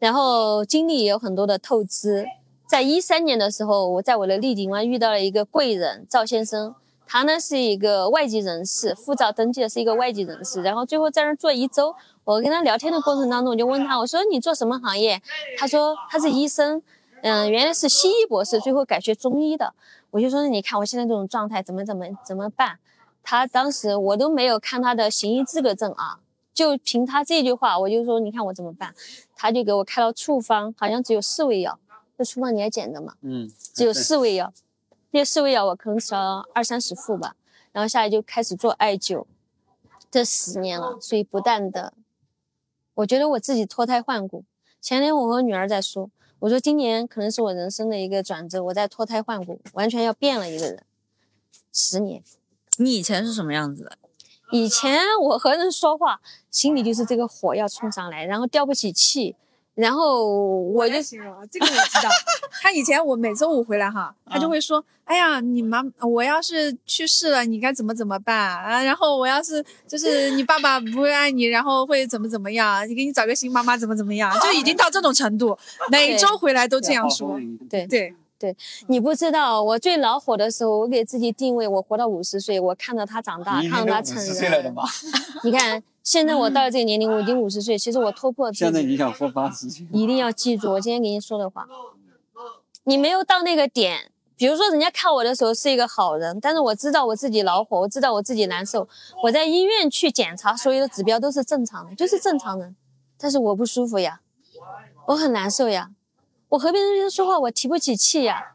[0.00, 2.26] 然后精力也有很多的透支。
[2.66, 6.74] 在一三年的时候，我在我的丽景湾遇到了一个贵人赵先生，
[7.06, 11.94] 他呢是一个外籍人士，护照登记的是一个外籍人士，然后最后在那做一周。
[12.24, 15.22] 我跟他聊天的过程当中，我就问他，我说你做什么行业？
[15.56, 16.82] 他说他是医生，
[17.22, 19.72] 嗯，原来是西医博士，最后改学中医的。
[20.10, 22.80] 我就说你看我现在这种状态怎么怎么怎么办？
[23.22, 26.18] 他当时我都没有看他的行医资格证啊，
[26.56, 28.94] 就凭他这句话，我就说你看我怎么办？
[29.36, 31.78] 他就给我开了处方，好像只有四味药，
[32.16, 33.14] 这处方你还捡的嘛？
[33.20, 34.50] 嗯，只有四味药，
[35.12, 37.36] 这四味药我可能吃了二三十副吧，
[37.72, 39.26] 然后下来就开始做艾灸，
[40.10, 41.92] 这十年了，所以不断的。
[42.94, 44.42] 我觉得我自己脱胎换骨。
[44.80, 50.82] 前天我和女儿在说，我说今年可能是我人生的一个转折，我在脱胎换骨，完全要变了一个人。
[51.70, 52.22] 十年，
[52.78, 53.98] 你以前是什么样子的？
[54.50, 59.36] 以前我和人说话，心里就是这个火要冲上来，然后吊不起气。
[59.74, 60.26] 然后
[60.72, 62.08] 我就行了，这个我知道。
[62.62, 68.82] 他以前我每周五回来哈，他就会说：“哎呀，你妈，我要是去世了，你该怎么怎么办啊？
[68.82, 72.88] 然后我要是就是你爸爸不会爱你，然后会怎么怎么样？
[72.88, 74.32] 你给你找个新妈妈怎么怎么样？
[74.40, 75.54] 就已经到这种程度，
[75.90, 77.38] 每周回来都这样说。
[77.68, 78.14] 对对，对
[78.88, 84.74] 你不知道，我最恼火的时候，我给自己定位，我活到五十岁，我看着他长大，看着他成人。
[85.42, 88.64] 你看，现在我到了这个年龄，我已经五十岁，其实我突破自己。
[88.64, 89.86] 现在你想活八十岁？
[89.92, 91.66] 一定要记住我今天给你说的话。
[92.84, 98.88] 你没有到那个点，比如说人家看我的时候是一个好人，但是我知道我自己恼火，我知道我自己难受，
[99.24, 102.76] 我在医院去检查，所有的指标都是正常的，就是正常人，
[103.18, 104.20] 但是我不舒服呀，
[105.06, 105.90] 我很难受呀。
[106.50, 108.54] 我和别人说话，我提不起气呀。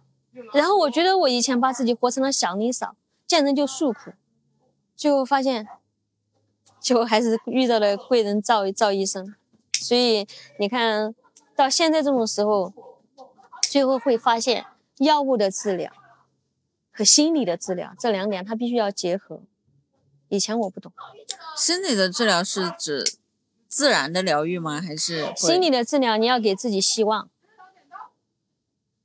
[0.54, 2.95] 然后我觉得我以前把自己活成了祥林嫂，
[3.27, 4.13] 见人就诉苦，
[4.95, 5.67] 最后发现，
[6.80, 9.36] 就还是遇到了贵人赵赵医生。
[9.73, 10.25] 所以
[10.58, 11.13] 你看
[11.54, 12.73] 到现在这种时候，
[13.63, 14.65] 最后会发现
[14.99, 15.91] 药物的治疗
[16.93, 19.41] 和心理的治疗这两点它必须要结合。
[20.30, 20.93] 以前我不懂，
[21.58, 23.04] 心理的治疗是指
[23.67, 24.80] 自然的疗愈吗？
[24.80, 26.15] 还是心理的治疗？
[26.15, 27.30] 你要给自己希望。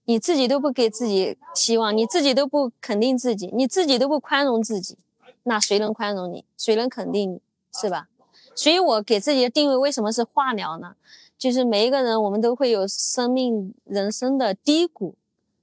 [0.07, 4.97] 你自己都不给自己希望，你自己都不肯定自己，你自己都不宽容自己，
[5.42, 6.45] 那谁能宽容你？
[6.57, 7.40] 谁能肯定你？
[7.73, 8.09] 是吧？
[8.55, 10.97] 所以我给自己的定位为什么是化疗呢？
[11.37, 15.14] 就是每一个人我们都会有生命人生的低谷，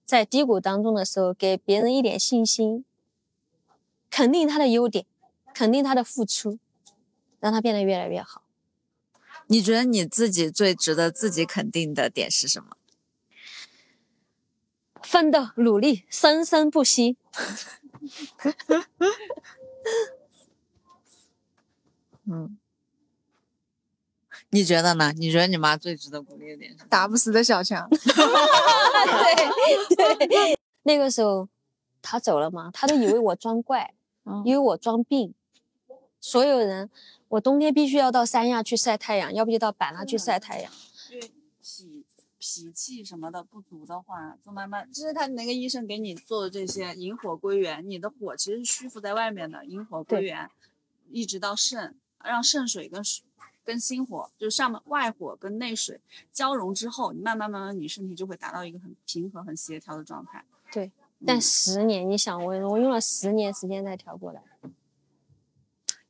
[0.06, 2.86] 在低谷当中的时候，给别人一点信心，
[4.12, 5.06] 肯定他的优点，
[5.53, 6.60] 肯定他的付出，
[7.39, 8.43] 让他变得越来越好。
[9.47, 12.77] 你觉得你自己最值得自己肯定的点是什么？
[15.03, 17.17] 奋斗努力，生生不息。
[22.25, 22.57] 嗯，
[24.49, 25.11] 你觉得呢？
[25.17, 26.85] 你觉得你妈最值得鼓励的点是？
[26.85, 27.87] 打不死的小强。
[27.89, 31.49] 对对，那个时候
[32.01, 33.93] 他走了嘛，他都以为我装怪，
[34.45, 35.33] 以为我装病。
[36.21, 36.89] 所有人，
[37.27, 40.71] 我冬天必须要到三亚去晒太阳，要不就到版纳去晒太阳。
[42.45, 50.51] 脾气什么的不足的话，就慢慢，就是他那个医生给你做的这些引火归元，你的火其实是虚浮在外面的，引火归元，
[51.10, 53.23] 一直到肾，让肾水跟水
[53.63, 56.01] 跟心火，就是上面外火跟内水
[56.34, 60.43] 交融之后，你慢慢慢慢，你身体就会达到一个很平和、很协调的状态。
[60.69, 60.91] 对，
[61.25, 64.41] 但十年，你想我，我用了十年时间才调过来。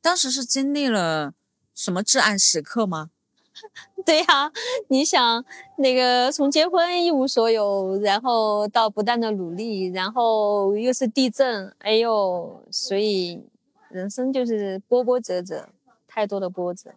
[0.00, 1.32] 当时是经历了
[1.72, 3.12] 什么至暗时刻吗？
[4.04, 4.50] 对呀，
[4.88, 5.44] 你想
[5.76, 13.42] 那个从结婚一无所有，然后到不断的努力，然后又是地震，哎呦，所以
[13.88, 15.68] 人生就是波波折折，
[16.06, 16.94] 太多的波折。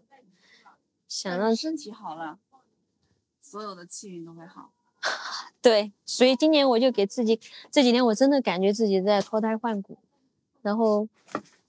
[1.08, 2.40] 想让身体好了，
[3.42, 4.72] 所有的气运都会好。
[5.62, 7.40] 对，所以今年我就给自己
[7.72, 9.98] 这几天我真的感觉自己在脱胎换骨，
[10.62, 11.08] 然后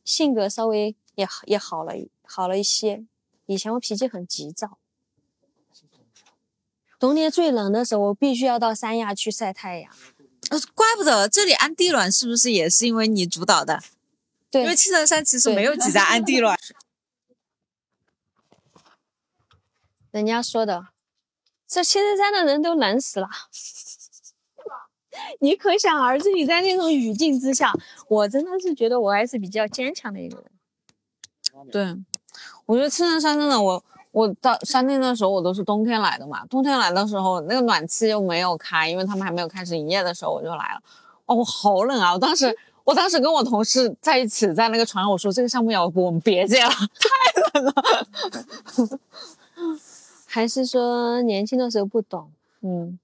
[0.02, 1.92] 性格稍微也也好了，
[2.24, 3.04] 好了一些。
[3.48, 4.78] 以前我脾气很急躁，
[6.98, 9.90] 冬天最冷的时候，我必须要到三亚去晒太阳。
[10.50, 13.82] 呃，怪不得这里安地暖是不是也是因为你主导的？
[14.50, 16.58] 对，因为青城山其实没有几家安地暖。
[20.10, 20.88] 人家说的，
[21.66, 23.30] 这青城山的人都冷死了。
[25.40, 27.72] 你可想而知，你在那种语境之下，
[28.08, 30.50] 我真的是觉得我还是比较坚强的一个人。
[31.72, 31.96] 对。
[32.68, 36.44] 我觉得青城山真的，我我到山顶的时候，我都是冬天来的嘛。
[36.50, 40.82] 冬天来的时候，那个暖气又没有开，因为他们还没有开始营业的时候，我就来了。
[41.24, 42.12] 哦，我好冷啊！
[42.12, 42.54] 我当时，
[42.84, 47.72] 我当时跟我同事在一起，在那个船上，我说这个项目要不我们别接了，太冷了。
[50.26, 52.98] 还是说年轻的时候不懂，嗯，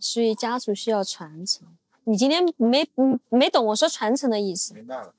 [0.00, 1.64] 所以家族需要传承。
[2.02, 2.88] 你今天没
[3.28, 4.74] 没懂我说传承的意思？
[4.74, 5.12] 明白了，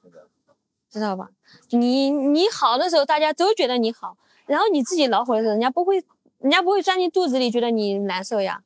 [0.89, 1.29] 知道吧？
[1.69, 6.03] 你你好的时候，大家都觉得你好，然后你自己恼火的时候，人家不会，
[6.39, 8.63] 人家不会钻进肚子里觉得你难受呀。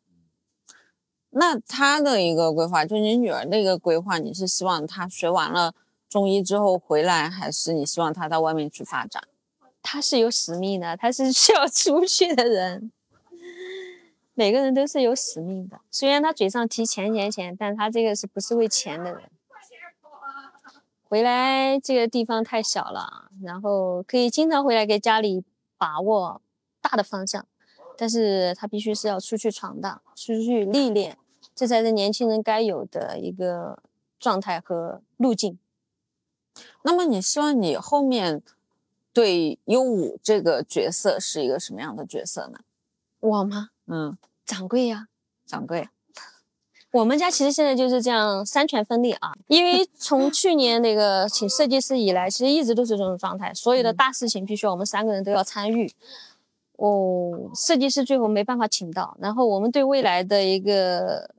[1.32, 5.74] 那他的一个规划，就你女儿的一个规划，你是希望她学完了
[6.10, 9.24] 中医之后回来，还是你希望她到外面去发展？
[9.82, 12.92] 她是有使命的，她是需要出去的人。
[14.34, 19.24] 每个人都是有使命的，虽然他嘴上提钱钱钱，但他这个是不是为钱的人？
[21.12, 25.44] 回来这个地方太小了，然后可以经常回来给家里
[25.78, 26.42] 把握
[26.80, 27.46] 大的方向，
[27.98, 31.18] 但是他必须是要出去闯荡，出去历练，
[31.54, 33.84] 这才是年轻人该有的一个
[34.22, 35.60] 状态和路径。
[36.84, 38.42] 那么你希望你后面
[39.12, 42.60] 对优武这个角色是一个什么样的角色呢？
[43.20, 43.72] 我吗？
[43.88, 45.10] 嗯，掌柜呀，
[45.46, 45.90] 掌柜。
[46.92, 55.90] 我们家其实现在就是这样三权分立啊，因为从去年那个请设计师以来，其实一直都是这种状态，所有的大事情必须我们三个人都要参与。
[56.76, 61.34] 哦，设计师最后没办法请到，然后我们对未来的一个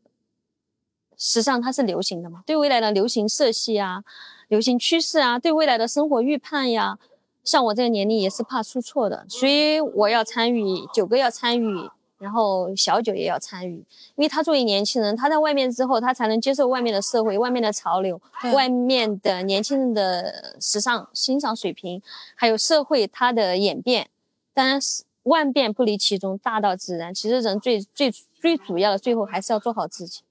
[1.19, 4.05] 时尚它是流行的嘛，对未来的流行色系啊、
[4.49, 6.99] 流行趋势啊，对未来的生活预判呀，
[7.45, 11.91] 像我这个年龄也是怕出错的，所以我要参与，九哥要参与，
[12.23, 13.75] 然后小九也要参与，
[14.15, 18.21] 因为他作为年轻人，他在外面之后，他才能接受外面的社会、外面的潮流、
[18.55, 22.01] 外面的年轻人的时尚欣赏水平，
[22.37, 24.09] 还有社会它的演变，
[24.55, 25.03] 当然是。
[25.25, 27.15] 万变不离其宗，大道自然。
[27.15, 30.23] 其实人最最最主要的，最后还是要做好自己。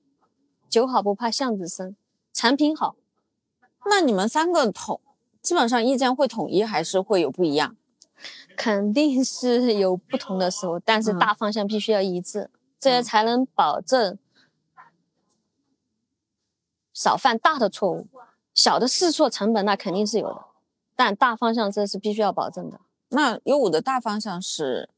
[0.70, 1.96] 酒好不怕巷子深，
[2.34, 2.98] 产品好。
[3.86, 5.00] 那你们三个统
[5.42, 7.78] 基本上意见会统一，还是会有不一样？
[8.56, 14.18] 肯定是有不同的时候，但是大方向必须要一致，这样才能保证
[16.94, 18.08] 少犯大的错误。
[18.54, 20.46] 小的试错成本那肯定是有的，
[20.96, 22.82] 但大方向这是必须要保证的。
[23.10, 24.90] 那优五的大方向是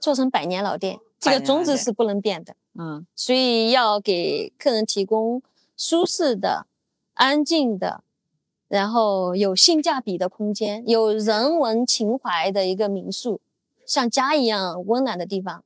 [0.00, 2.56] 做成百年老店，这个宗旨是不能变的。
[2.74, 5.42] 嗯，所以要给客人提供
[5.76, 6.66] 舒适的、
[7.14, 8.02] 安静的，
[8.68, 13.40] 然后有性价比的空间，有人文情怀的一个民宿，
[13.84, 15.64] 像家一样温暖的地方。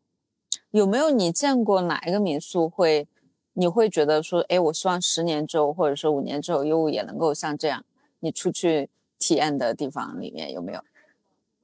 [0.70, 3.06] 有没有你见过哪一个民宿会，
[3.54, 7.84] 你会觉得说，哎，我希望十年之后，或者说五年之后，优五也能够像这样，
[8.20, 8.88] 你出去。
[9.22, 10.80] 体验的地方里面有没有？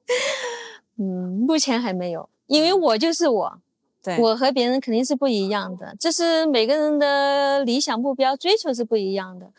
[0.97, 3.59] 嗯，目前还没有，因为我就是我，
[4.03, 9.51] 对我和别人肯定是不一样的，这是每个人的理想目标追求是不一样的。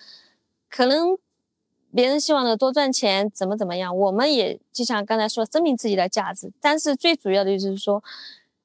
[0.70, 1.18] 可能
[1.94, 6.50] 别人希望的多赚钱，怎么怎么样，我们也就像刚才说，证明自己的价值。
[6.60, 8.02] 但是最主要的就是说，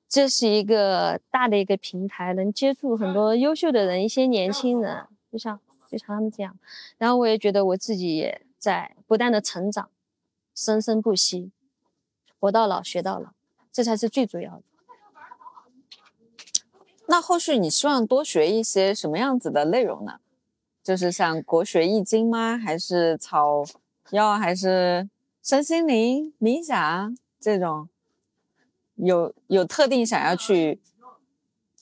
[0.08, 5.60] 这是一个大的一个平台，能接触很多优秀的人，一些年轻人，就像
[5.90, 6.58] 就像他们这样。
[6.98, 8.42] 然后我也觉得我自己也。
[8.64, 9.90] 在不断的成长，
[10.56, 11.52] 生生不息，
[12.40, 13.32] 活到老学到老，
[13.74, 14.64] 这才是最主要的。
[17.08, 20.22] 那后续你希望多学一些什么样子的内容呢？
[20.84, 22.58] 就是像国学易经吗？
[22.58, 23.64] 还是草
[24.12, 24.34] 药？
[24.38, 25.10] 还是
[25.42, 27.88] 身心灵、冥想这种？
[28.96, 30.82] 有有特定想要去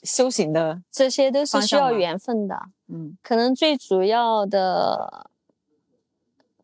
[0.04, 0.82] 修行的？
[0.92, 2.70] 这些都是需要缘分的。
[2.88, 5.28] 嗯，可能最主要的。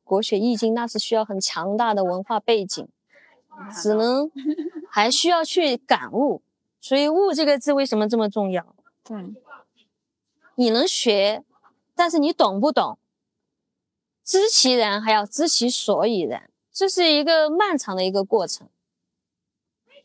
[0.04, 2.88] 国学易经那是需要很强大的文化背景，
[3.74, 4.32] 只能
[4.90, 6.42] 还需要去感悟，
[6.80, 8.74] 所以“悟”这个字为什么这么重要？
[9.04, 9.18] 对，
[10.56, 11.44] 你能学，
[11.98, 12.98] 但是你懂不懂？
[14.24, 18.70] 知其然，还要知其所以然，这是一个漫长的一个过程，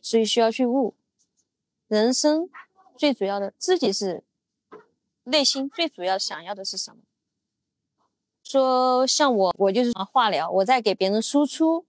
[0.01, 0.95] 所以需要去悟。
[1.87, 2.49] 人生
[2.97, 4.23] 最主要的，自己是
[5.25, 6.97] 内心最主要想要的是什么？
[8.43, 11.85] 说像我，我就是化疗，我在给别人输出，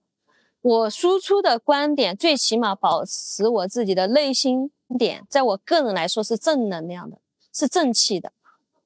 [0.61, 7.17] 我输出的观点，最起码保持我自己的内心点，在我个人来说是正能量的，
[7.53, 8.31] 是正气的，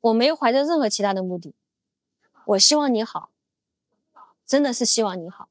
[0.02, 1.54] 我没有怀着任何其他的目的，
[2.46, 3.32] 我希望你好，
[4.46, 5.50] 真的是希望你好，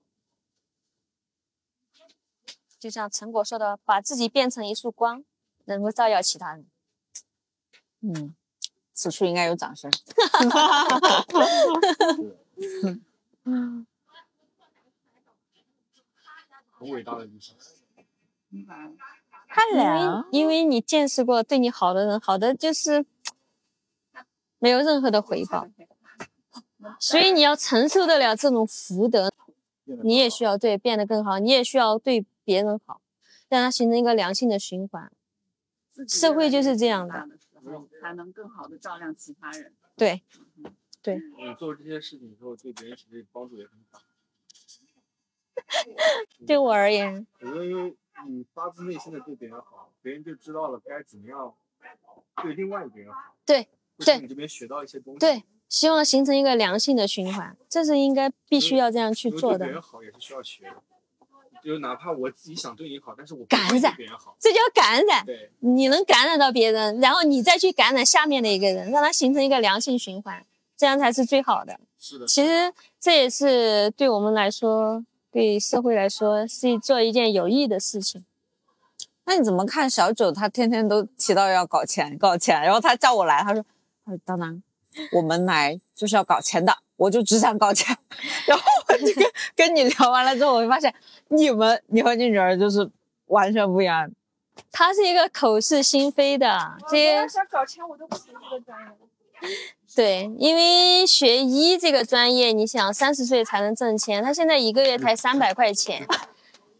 [2.79, 5.25] 就像陈果说的，把自己变成一束光，
[5.65, 6.67] 能够照耀其他人，
[8.01, 8.35] 嗯。
[9.01, 9.89] 此处应该有掌声。
[16.73, 17.55] 很伟大的女生。
[19.47, 23.07] 太因为因为你见识过对你好的人，好的就是
[24.59, 25.67] 没有任何的回报，
[26.99, 29.33] 所以你要承受得了这种福德，
[30.03, 33.01] 你也需要对变得更好，你也需要对别人好，
[33.49, 35.11] 让它形成一个良性的循环。
[36.09, 37.29] 社会就是这样的。
[38.01, 39.75] 才能更好的照亮其他人。
[39.95, 40.23] 对，
[41.03, 41.21] 对。
[41.37, 44.01] 你做这些事情之后，对别人其实帮助也很大。
[46.47, 47.95] 对我而言，我觉得因为
[48.27, 51.55] 你发自内心的对别人好，别人就知道了该怎么样
[52.43, 53.37] 对另外一个人好。
[53.45, 53.69] 对，
[54.05, 54.19] 对。
[54.21, 55.19] 你这边学到一些东西。
[55.19, 59.59] 对，希望形成一个良性的循环，这是应该必须要这样去做的。
[59.59, 60.77] 对别人好也是需要学的。
[61.61, 65.27] 就哪怕我自己想对你好，但是我感染别人好，这叫感染。
[65.27, 70.47] 对，你能感染到别人，然后你再去感染下面的一个人，让他形成一个良性循环，
[70.77, 71.81] 这样才是最好的。
[71.99, 72.27] 是的。
[72.29, 78.25] 其实这也是对我们来说，对社会来说，是做一件有益的事情。
[79.25, 80.31] 那你怎么看小九？
[80.31, 83.63] 他天天都提到要搞钱，搞钱，然后他叫我来，他说
[84.09, 84.63] ：“他说当然，
[85.13, 87.97] 我们来就是要搞钱的。”我就只想搞钱，
[88.49, 90.93] 然后我就跟 跟你聊完了之后，我就发现
[91.29, 92.91] 你们你和你女儿就是
[93.27, 94.11] 完全不一样。
[94.73, 98.89] 她是一个口是心非的，这些想搞钱我都不学这个专业。
[99.95, 106.05] 对，因为学医这个专业，你想三十岁才能挣钱，他现在一个月才三百块钱，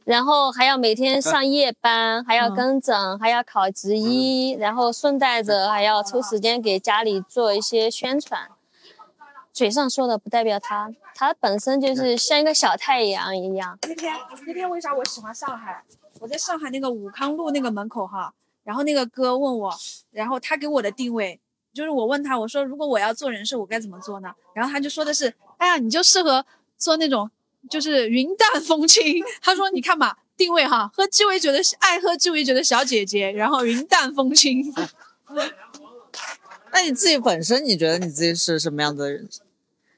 [0.09, 8.49] 然后还要每天上夜班，还要跟诊，还要考执医，然后顺带着还要抽时间给家里做一些宣传。
[9.53, 13.79] 嘴上说的不代表他，他本身就是像一个小太阳一样。
[13.83, 14.15] 那天
[14.47, 15.85] 那天为啥我喜欢上海？
[16.21, 18.33] 我在上海那个武康路那个门口哈，
[18.65, 19.75] 然后那个哥问我，
[20.11, 21.39] 然后他给我的定位
[21.75, 24.33] 就是我问他，我说如果我要做人事，我该怎么做呢？
[24.55, 26.47] 然后他就说的是，哎呀，你就适合
[26.79, 27.31] 做那种。
[27.69, 34.73] 就是云淡风轻，他说：“你看嘛，定位哈，喝鸡尾酒的爱喝鸡尾酒的小姐姐，然后云淡风轻。
[36.73, 39.29] 那你自己本身，你觉得你自己是什么样的人？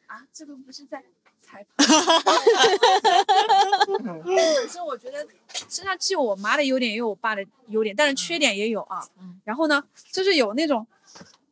[0.06, 1.02] 啊，这个不是在
[1.42, 1.86] 裁判。
[4.24, 5.26] 本身我觉得
[5.68, 9.06] 身上既有我妈的优点，也有我爸的优点，但是缺点也有啊。
[9.44, 10.86] 然后呢，就是有那种。”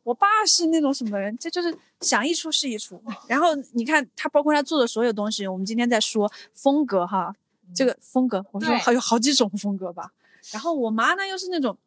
[0.09, 1.37] 我爸是那种什么人？
[1.37, 2.99] 这就是想一出是一出。
[3.27, 7.35] 然后你看他，包括他做的所有东西，我们今天在说风格哈，
[7.75, 10.11] 这个风格，我说还有好几种风格吧。
[10.51, 11.77] 然后我妈呢，又是那种，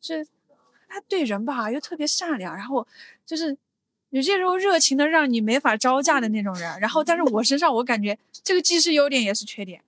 [0.00, 0.26] 是，
[0.88, 2.84] 她对人吧又特别善良，然后
[3.24, 3.56] 就是
[4.10, 6.80] 有些时候热情的让你没法招架的那种人。
[6.80, 9.80] 然后，但是我身上我感觉这个既是优点也是缺点，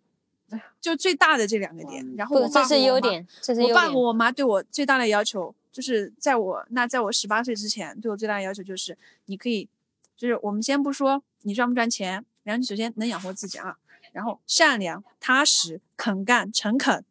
[0.81, 2.15] 就最大的这两个点。
[2.17, 3.77] 然后我这是优点，这是优点。
[3.77, 5.53] 我爸和我妈对我最大的要求。
[5.77, 8.97] 就是在我那，在我十八岁之前，对我最大的要求就是，
[9.27, 9.69] 你可以，
[10.17, 13.77] 就是我们先不说你赚不赚钱，然后你首先能养活自己啊，
[14.13, 17.05] 然后善良、踏实、肯干、诚恳，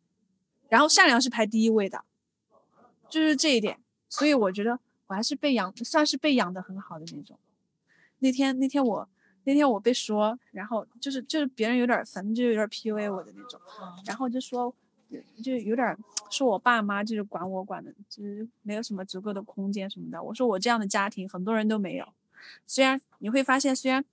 [0.68, 2.04] 然后善良是排第一位的，
[3.08, 3.78] 就是这一点。
[4.10, 7.38] 所以我觉得我还是被养，算是被养的很好的那种。
[8.18, 9.08] 那天那天我
[9.44, 13.62] 那天我被说，然后就是就是别人有点反正就有点 PUA 我的那种，
[14.08, 14.74] 然后就说。
[15.42, 15.98] 就有点
[16.30, 20.22] 说我爸妈就是管我管的，就是没有什么足够的空间什么的。
[20.22, 22.08] 我说我这样的家庭很多人都没有。
[22.68, 24.04] 虽然你会发现，虽然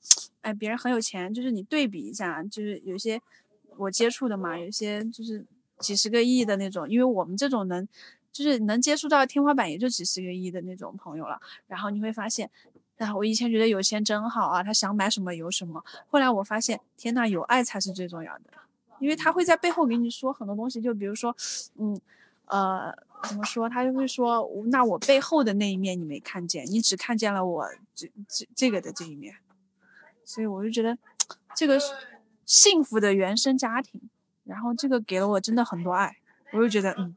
[0.41, 3.21] 哎别人很有钱，就是你对比一下，就是有些
[3.77, 5.45] 我接触的嘛，有些就是
[5.79, 6.89] 几十个亿的那种。
[6.89, 7.87] 因为我们这种能
[8.31, 11.41] 就是能接触到天花板也就几十个亿的那种朋友了。
[11.67, 12.51] 然后你会发现，
[12.99, 15.85] 啊我以前觉得有钱真好啊，他想买什么有什么。
[16.09, 18.45] 后来我发现，天呐，有爱才是最重要的。
[19.03, 21.37] 因为他会在背后给你说很多东西，就比如说，
[21.75, 22.01] 嗯，
[22.47, 22.95] 呃，
[23.29, 23.69] 怎么说？
[23.69, 29.35] 他就会说，那我背后的那一面你没看见，你只看见了我这这这个的这一面，
[30.25, 30.97] 所以我就觉得
[31.57, 31.81] 这个
[32.47, 34.01] 幸福的原生家庭，
[34.45, 36.19] 然后这个给了我真的很多爱，
[36.53, 37.17] 我就觉得，嗯，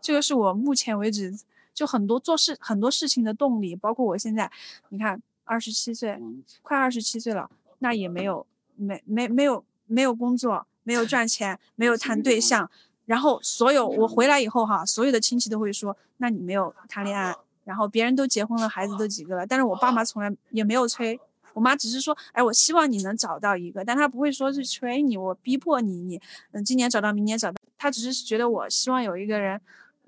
[0.00, 1.38] 这个是我目前为止
[1.72, 4.50] 就很多做事很多事情的动力，包括我现在，
[4.88, 6.20] 你看二十七岁，
[6.60, 10.66] 快二十七岁了，那也没有没没没有没有工作。
[10.84, 12.70] 没有赚钱，没有谈对象，
[13.06, 21.18] 然后所有我回来以后哈，所有的亲戚都会说，那你没有谈恋爱，然后别人都结婚了，孩子都几个了，但是我爸妈从来也没有催，
[21.54, 26.20] 我妈只是说，哎，我希望你能找到一个，但她不会说是催你，我逼迫你，你
[26.52, 29.60] 嗯今年找到，明年找到，她只是觉得我希望有一个人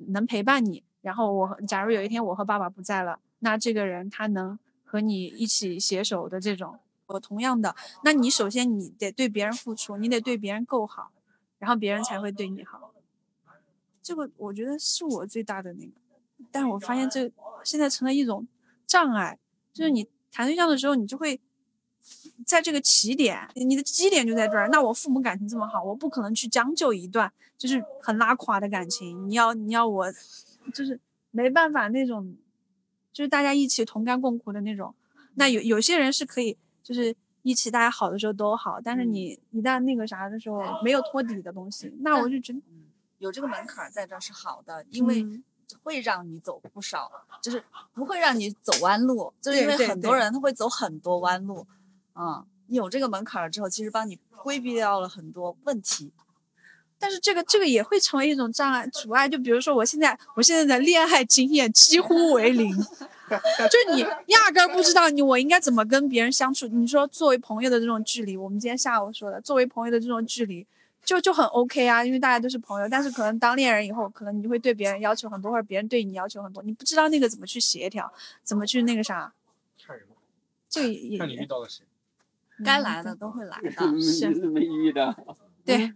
[0.08, 6.78] 能陪伴你，然后我假如有一天我和爸爸不在了，那这个人他能和你一起携手的这种。
[7.06, 11.10] 我同样的，那你首先你得对别人付出，你得对别人够好，
[11.58, 12.94] 然后别人才会对你好。
[14.02, 15.92] 这个我觉得是我最大的那个，
[16.50, 17.30] 但是我发现这
[17.62, 18.48] 现在成了一种
[18.86, 19.38] 障碍，
[19.72, 21.38] 就是你谈对象的时候，你就会
[22.46, 24.68] 在这个起点，你的基点就在这儿。
[24.68, 29.28] 那我父母感情这么好，我不可能去将就一段就是很拉垮的感情。
[29.28, 30.12] 你要你要我，
[30.72, 30.98] 就是
[31.30, 32.34] 没办法那种，
[33.12, 34.94] 就是大家一起同甘共苦的那种。
[35.34, 36.56] 那有有些人是可以。
[36.84, 42.60] 就是一起大家好的时候都好，但是你一旦那个啥的时候没有托底的东西，那我就觉得
[43.18, 45.26] 有这个门槛在这是好的，因为
[45.82, 47.10] 会让你走不少，
[47.42, 47.64] 就是
[47.94, 51.66] 不会让你走弯路，就是因为很多人他会走很多弯路，
[52.14, 56.12] 嗯，有这个门槛了之后，其实帮你规避掉了很多问题。
[56.98, 62.74] 但是这个这个也会成为一种障碍阻碍，就比如说我现在我现在的恋爱经验几乎为零，
[63.70, 66.66] 就你压根儿不知道你我应该怎么跟别人相处。
[66.66, 70.66] 你说作为朋友的这种距离，我们今天下午说的，作为朋友的这种距离，
[71.04, 72.88] 就就很 OK 啊，因为大家都是朋友。
[72.88, 78.12] 但是可能当恋人以后，可能你就会对别人要求很多，或者别人对你要求很多，你不知道那个怎么去协调，
[78.42, 79.32] 怎么去那个啥。
[79.86, 80.06] 看人，
[80.68, 81.84] 这也看你遇到了谁，
[82.64, 83.70] 该来的都会来的，
[84.00, 85.14] 是没遇到。
[85.64, 85.92] 对。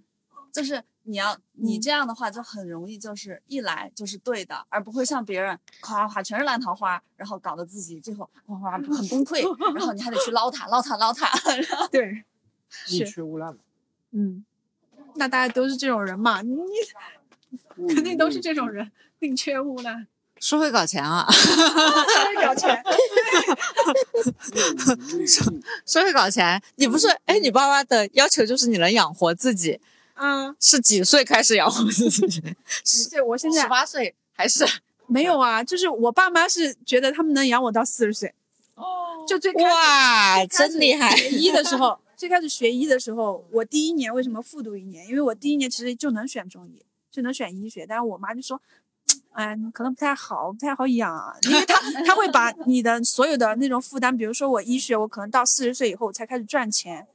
[0.50, 9.42] 就是你要你这样的话就很容易就是一来就是对的，而不会像别人夸夸全是烂桃花，然后搞得自己最后夸夸很崩溃，
[9.74, 11.26] 然后你还得去捞他捞他捞他。
[11.90, 12.24] 对，
[12.90, 13.58] 宁缺毋滥嘛。
[14.10, 14.44] 嗯，
[15.14, 16.62] 那大家都是这种人嘛，你
[17.94, 20.06] 肯定都是这种人，宁缺毋滥。
[20.38, 22.82] 说会搞钱啊，说会搞钱，
[25.26, 25.50] 说
[25.86, 29.80] 说会搞钱，你不是哎，你爸妈的要求就是你能养活自己。
[30.18, 32.42] 啊，是几岁开始养活自己？
[33.10, 34.66] 对，我现在十八岁还是
[35.06, 38.34] 没有啊，就是我爸妈是觉得他们能养我到四十岁。
[38.74, 41.16] 哦，就最哇，真厉害！
[41.16, 45.06] 学医的时候，最开始学医的时候，我第一年为什么复读一年？
[45.06, 48.60] 因为我第一年其实就能选中医，就能选医学，但是我妈就说，
[49.32, 57.06] 哎，你可能不太好，不太好养啊，因为他他会把你的所有的那种负担，比如说我医学，我可能到四十岁以后我才开始赚钱，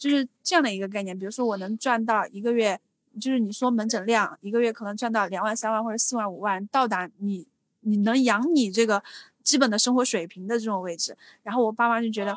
[0.00, 1.16] 就是这样的一个概念。
[1.16, 2.80] 比如说我能赚到一个月，
[3.20, 7.46] 就是你说门诊量一个月可能赚到两万、三万或者四万、五万，到达你
[7.80, 9.02] 你能养你这个
[9.42, 11.16] 基本的生活水平的这种位置。
[11.42, 12.34] 然后我爸妈就觉得，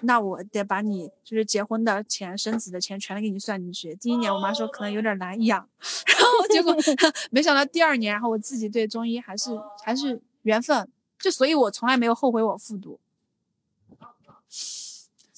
[0.00, 3.94] 那我得把你就是结婚的钱、生子的钱全都给你算进去。
[3.94, 5.68] 第一年我妈说可能有点难养，
[6.06, 6.74] 然后结果
[7.30, 9.50] 没想到第二年，然后我自己对中医还是
[9.84, 10.88] 还是缘分，
[11.18, 12.98] 就所以我从来没有后悔我复读。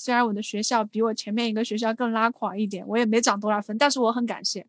[0.03, 4.67] 虽然我的学校比我前面一个学校更拉垮一点，我也没涨多少分，但是我很感谢，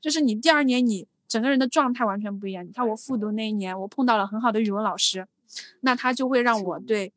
[0.00, 2.66] 就是你第二年你整个人的状态完全不一样。
[2.66, 5.26] 你看我复读那一年，我碰到了很好的语文老师，
[5.80, 7.12] 那他就会让我对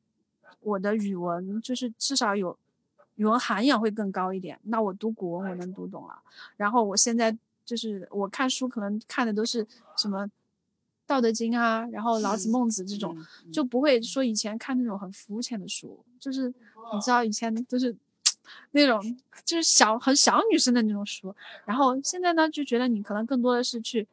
[0.60, 2.58] 我的语文就是至少有
[3.16, 4.60] 语文涵养会更高一点。
[4.64, 6.20] 那我读古文我能读懂了，
[6.58, 7.34] 然后我现在
[7.64, 10.30] 就是我看书可能看的都是什么。
[11.14, 13.16] 道德经啊，然后老子、孟子这种，
[13.52, 16.48] 就不会说以前看那种很肤浅的书，就是
[16.94, 17.96] 你知道以前都是
[18.72, 19.00] 那种
[19.46, 21.36] 就是小很小女生的那种书，
[21.66, 24.08] 然后现在呢就觉得你可能更多的是去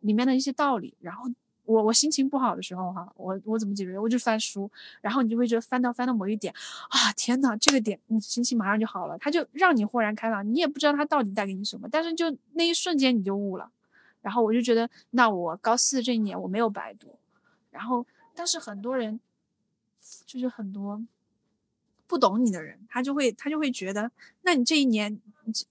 [0.00, 1.30] 里面的一些道理，然后
[1.64, 3.96] 我我心情不好的时候哈，我我怎么解决？
[3.96, 4.68] 我就翻书，
[5.00, 6.52] 然后你就会觉得翻到翻到某一点
[6.90, 13.70] 啊，天呐，这个点你心情马上就好了，它就让你豁然开朗，你也不知道它到底带给你什么，但是就那一瞬间你就悟了。
[14.22, 17.18] 然后我就觉得，那我高四这一年我没有白读。
[17.70, 19.20] 然后，但是很多人，
[20.24, 21.02] 就是很多
[22.06, 24.10] 不懂你的人，他就会他就会觉得，
[24.42, 25.18] 那你这一年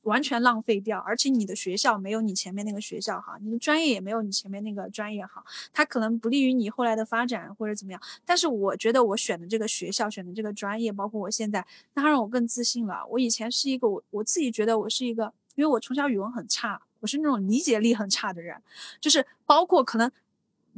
[0.02, 8.02] 完全浪费掉，而且你的学校没有你前面那个学校好，你的专业也没有你前面那个专业好，他可能不利于你后来的发展或者怎么样。
[8.26, 13.06] 但是我觉得我选的这个学校，选的这个专业，包括我现在，那他让我更自信了。
[13.12, 16.82] 我以前是一个我我自己觉得我是一个，因为我从小语文很差。
[17.02, 18.56] 我是那种理解力很差的人，
[19.00, 20.10] 就是包括可能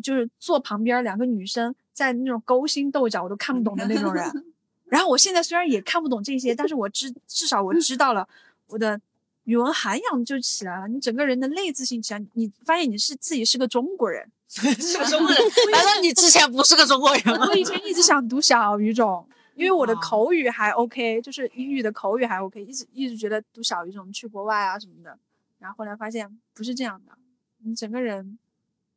[0.02, 4.26] 就是坐旁边两个女生在那种勾心斗角，我都看不懂的那种人。
[4.88, 8.28] 然后我现在虽然也看不懂这些，但是我知至少我知道了
[8.68, 9.00] 我的
[9.46, 15.44] 语文涵养就起来了，你整个人的内自信起来，你发现你是自己是个中国人， 是个中国人。
[15.72, 17.48] 难道你之前不是个中国人吗？
[17.50, 25.18] 我以前一直想读小语种，因为我的口语还 OK，就是英语的口语还 OK，一直一直觉得读小语种去国外啊什么的。
[25.64, 27.18] 然后后来发现不是这样的，
[27.60, 28.38] 你整个人，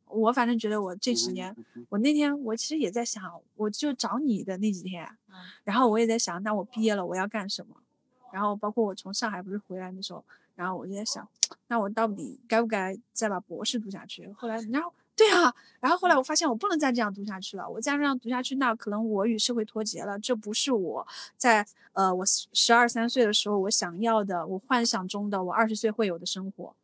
[0.06, 1.54] 我反正觉得我这几年，
[1.90, 5.08] 我那天我其实也在想，我就找你的那几天，
[5.62, 7.76] 然后我也在想，那我毕业了我要干什么？
[8.32, 10.24] 然后包括我从上海不是回来的时候，
[10.56, 11.28] 然后我就在想，
[11.68, 14.26] 那我到底该不该再把博士读下去？
[14.32, 21.06] 后来，然后对啊，然后后来我发现我不能再这样读下去了，我再这样读下去，那可能我与社会脱节了，这不是我
[21.36, 21.66] 在。
[21.96, 26.76] 呃，我十二三岁的时候，我想要的，我幻想中的我二十岁会有的生活，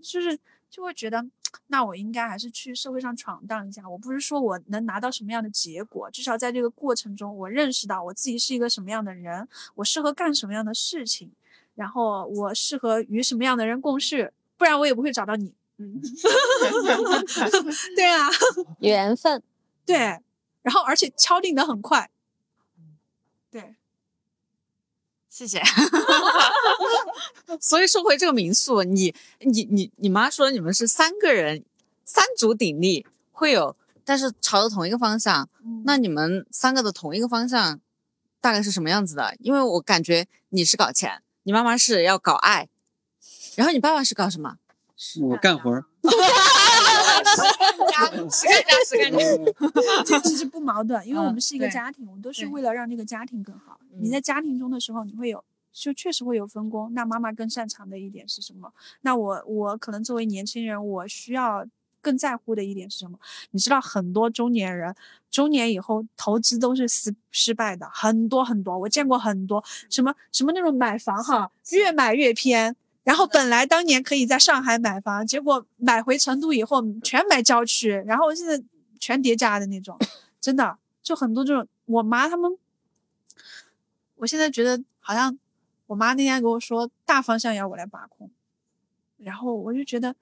[0.00, 0.38] 就是
[0.70, 1.22] 就会觉得，
[1.66, 3.86] 那我应该还是去社会上闯荡一下。
[3.86, 11.30] 我不是说我能拿到什么样的结果，至少在这个过程中，我认识到我自己是一个什么样的人，我适合干什么样的事情，
[11.74, 15.52] 然后我适合与什么样的人共事，不然我也不会找到你。
[15.78, 16.00] 嗯，
[17.96, 18.28] 对啊，
[18.80, 19.42] 缘分，
[19.84, 19.96] 对，
[20.62, 22.10] 然后而且敲定的很快，
[23.50, 23.76] 对。
[25.28, 25.60] 谢谢。
[27.60, 31.64] 所以说回这个民宿，你你你你妈说你们是三个人，
[32.04, 35.48] 三足鼎立，会有，但是朝着同一个方向。
[35.84, 37.80] 那你们三个的同一个方向，
[38.40, 39.34] 大概是什么样子的？
[39.40, 42.68] 因为我感觉你是搞钱，你妈妈是要搞爱，
[43.56, 44.58] 然后你爸爸是搞什么？
[44.96, 45.84] 是我干活儿。
[47.24, 47.42] 是
[48.46, 49.18] 干家，是干家。
[50.04, 53.78] 这其实不矛盾，因为我们是一个家庭，我们都是为了让这个家庭更好。
[53.98, 55.42] 你在家庭中的时候，你会有，
[55.72, 56.92] 就确实会有分工。
[56.94, 58.72] 那妈妈更擅长的一点是什么？
[59.00, 61.66] 那我我可能作为年轻人，我需要
[62.00, 63.18] 更在乎的一点是什么？
[63.52, 64.94] 你知道，很多中年人
[65.30, 72.76] 中年以后投资都是失失败的，很多很多，我见过很多什么什么那种买房哈，越买越偏。
[73.04, 78.60] 然后本来当年可以在上海买房，结果买回成都以后全买郊区，然后现在
[78.98, 79.96] 全叠加的那种，
[80.40, 81.68] 真的就很多这种。
[81.84, 82.58] 我妈他们，
[84.16, 85.38] 我现在觉得好像
[85.86, 88.30] 我妈那天跟我说大方向要我来把控，
[89.18, 90.16] 然后我就觉得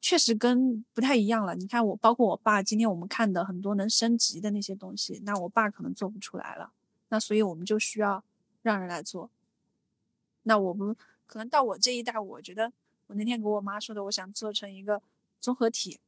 [0.00, 1.54] 确实跟不太一样了。
[1.54, 6.72] 你看我，包括我爸，今天我们看的很多能升级的那些东西，那我爸可能做不出来了，
[7.10, 8.24] 那所以我们就需要
[8.62, 9.30] 让人来做。
[10.42, 10.96] 那我们
[11.32, 12.70] 可能到我这一代，我觉得
[13.06, 15.00] 我那天给我妈说的，我想做成一个
[15.40, 15.98] 综合体。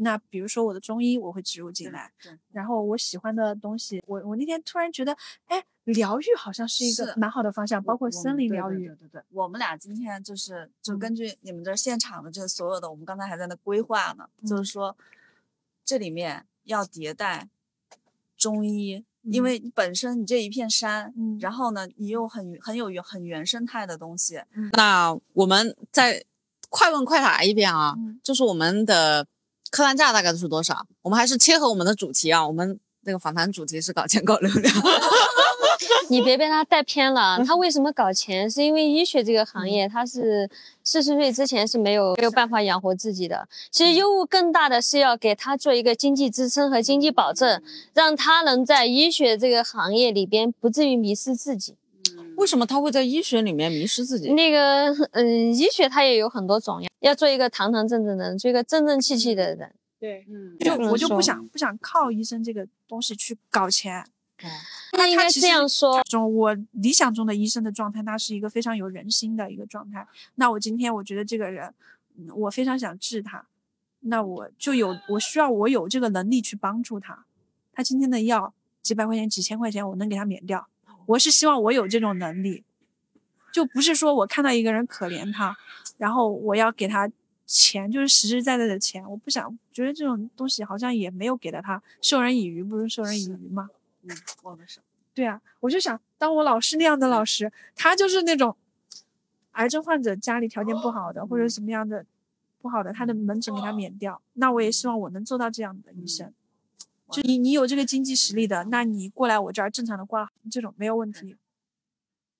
[0.00, 2.12] 那比如说我的中医我会植入进来，
[2.52, 5.16] 然后我喜欢的东西，我我那天突然觉得，
[5.46, 8.88] 哎，疗愈好像是一个蛮好的方向，包括森林疗愈。
[8.88, 14.94] 对对对，我们俩今天就是就根据你们这现场的这所有的，我们刚才还在那规划呢，就是说
[15.82, 17.48] 这里面要迭代
[18.36, 24.40] 中医，因为本身你这一片山，然后呢你又很很有很原生态的东西。
[24.72, 26.24] 那我们再
[26.68, 29.26] 快问快答一遍啊，就是我们的。
[29.70, 30.86] 客单价大概都是多少？
[31.02, 34.74] 我们还是切合我们的主题啊，我们那个访谈主题是搞钱搞流量。
[36.08, 38.50] 你别被他带偏了，他为什么搞钱？
[38.50, 40.48] 是因为医学这个行业，他是
[40.82, 43.48] 四十岁之前是没有没有办法养活自己的。
[43.70, 51.76] 其实优物更大的是要给他做一个经济支撑和经济保证，让他能在医学这个行业里边不至于迷失自己。
[52.36, 54.32] 为什么他会在医学里面迷失自己？
[54.32, 59.72] 那个，嗯，医学它也有很多种呀，要做一个堂堂正正的人，做一个正正气气的人。
[59.98, 64.04] 对，嗯，就我就不想不想靠医生这个东西去搞钱。
[64.92, 70.06] 那应该这样说，中我理想中的医生的状态，那是一个非常有人心的一个状态。
[70.36, 71.74] 那我今天我觉得这个人，
[72.34, 73.46] 我非常想治他，
[74.00, 77.24] 那我就有我需要我有这个能力去帮助他。
[77.72, 80.66] 他今天的药几百块钱、几千块钱，我能给他免掉。
[81.06, 82.64] 我是希望我有这种能力，
[83.52, 85.56] 就不是说我看到一个人可怜他，
[85.96, 87.10] 然后我要给他
[87.46, 89.08] 钱，就是实实在在的钱。
[89.08, 93.70] 我不想觉得这种东西好像也没有给到他，授人以鱼不如授人以渔吗？
[94.02, 94.80] 嗯，我们是。
[95.14, 98.56] 对啊，我就想当我老师那样的老师，他就是那种
[99.52, 102.06] 癌症患者家里条件不好的或者什么样的
[102.60, 104.22] 不好的，他的门诊给他免掉。
[104.34, 106.32] 那我也希望我能做到这样的医生。
[107.10, 111.36] 就你，你有这个经济实力的，那你过来我这儿正常的挂这种没有问题。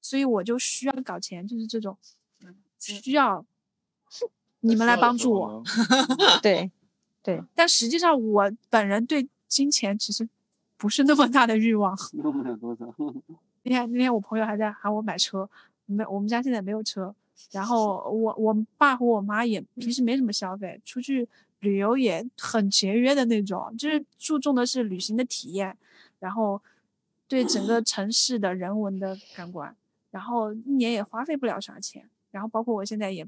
[0.00, 1.98] 所以我就需要搞钱，就是这种，
[2.78, 3.44] 需要
[4.60, 5.64] 你们来帮助我。
[6.40, 6.70] 对，
[7.22, 7.42] 对。
[7.54, 10.28] 但实际上我本人对金钱其实
[10.78, 11.94] 不是那么大的欲望。
[12.14, 12.86] 那不了多少。
[13.64, 15.50] 那天那天我朋友还在喊我买车，
[15.84, 17.14] 没我们家现在没有车。
[17.52, 21.28] 然后我我爸和我妈也平时没什么消费，出去。
[21.60, 25.76] 旅游也很节约的那种，就是注重的是旅行的体验，
[26.20, 26.62] 然后
[27.26, 29.74] 对整个 城市的人文的感官，
[30.12, 33.26] 然后一年也花费不了啥钱，然后包括我现在也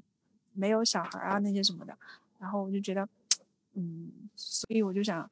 [0.52, 1.98] 没有小孩啊那些什么的，
[2.38, 3.08] 然后我就觉得，
[3.74, 5.28] 嗯，所以我就想，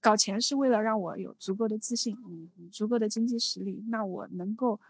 [0.00, 4.80] 搞钱是为了让我有足够的自信，嗯，足够的经济实力，那我能够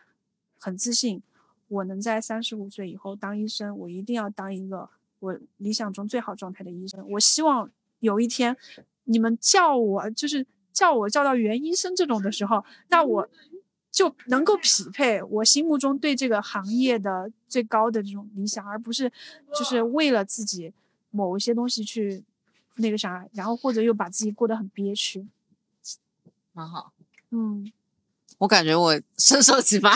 [0.59, 1.23] 很自信，
[1.69, 4.91] 我能在三十五岁以后当医生，我一定要当一个。
[5.21, 8.57] 我理想中最好状态的医生，我希望有一天，
[9.05, 13.29] 你们叫我就是叫我叫到袁医生这种的时候，那我
[13.91, 19.13] 就能够匹配我心目中对这个行业的最高的这种理想，而不是
[19.55, 20.73] 就是为了自己
[21.11, 22.25] 某一些东西去
[22.77, 25.27] 那个啥，然后或者又把自己过得很憋屈。
[26.53, 26.93] 蛮好，
[27.31, 27.73] 嗯。
[28.39, 29.95] 我感觉我深受启发。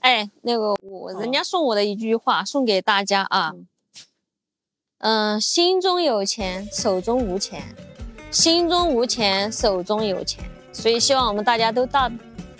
[0.00, 3.52] 哎，那个我人家送我的一句话送给大家啊，
[4.98, 7.60] 嗯，心中有钱，手中无钱；
[8.30, 10.48] 心中无钱，手中有钱。
[10.72, 12.08] 所以希望我们大家都到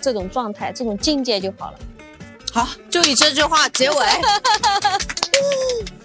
[0.01, 1.79] 这种状态、这种境界就好了。
[2.51, 3.95] 好，就以这句话结尾。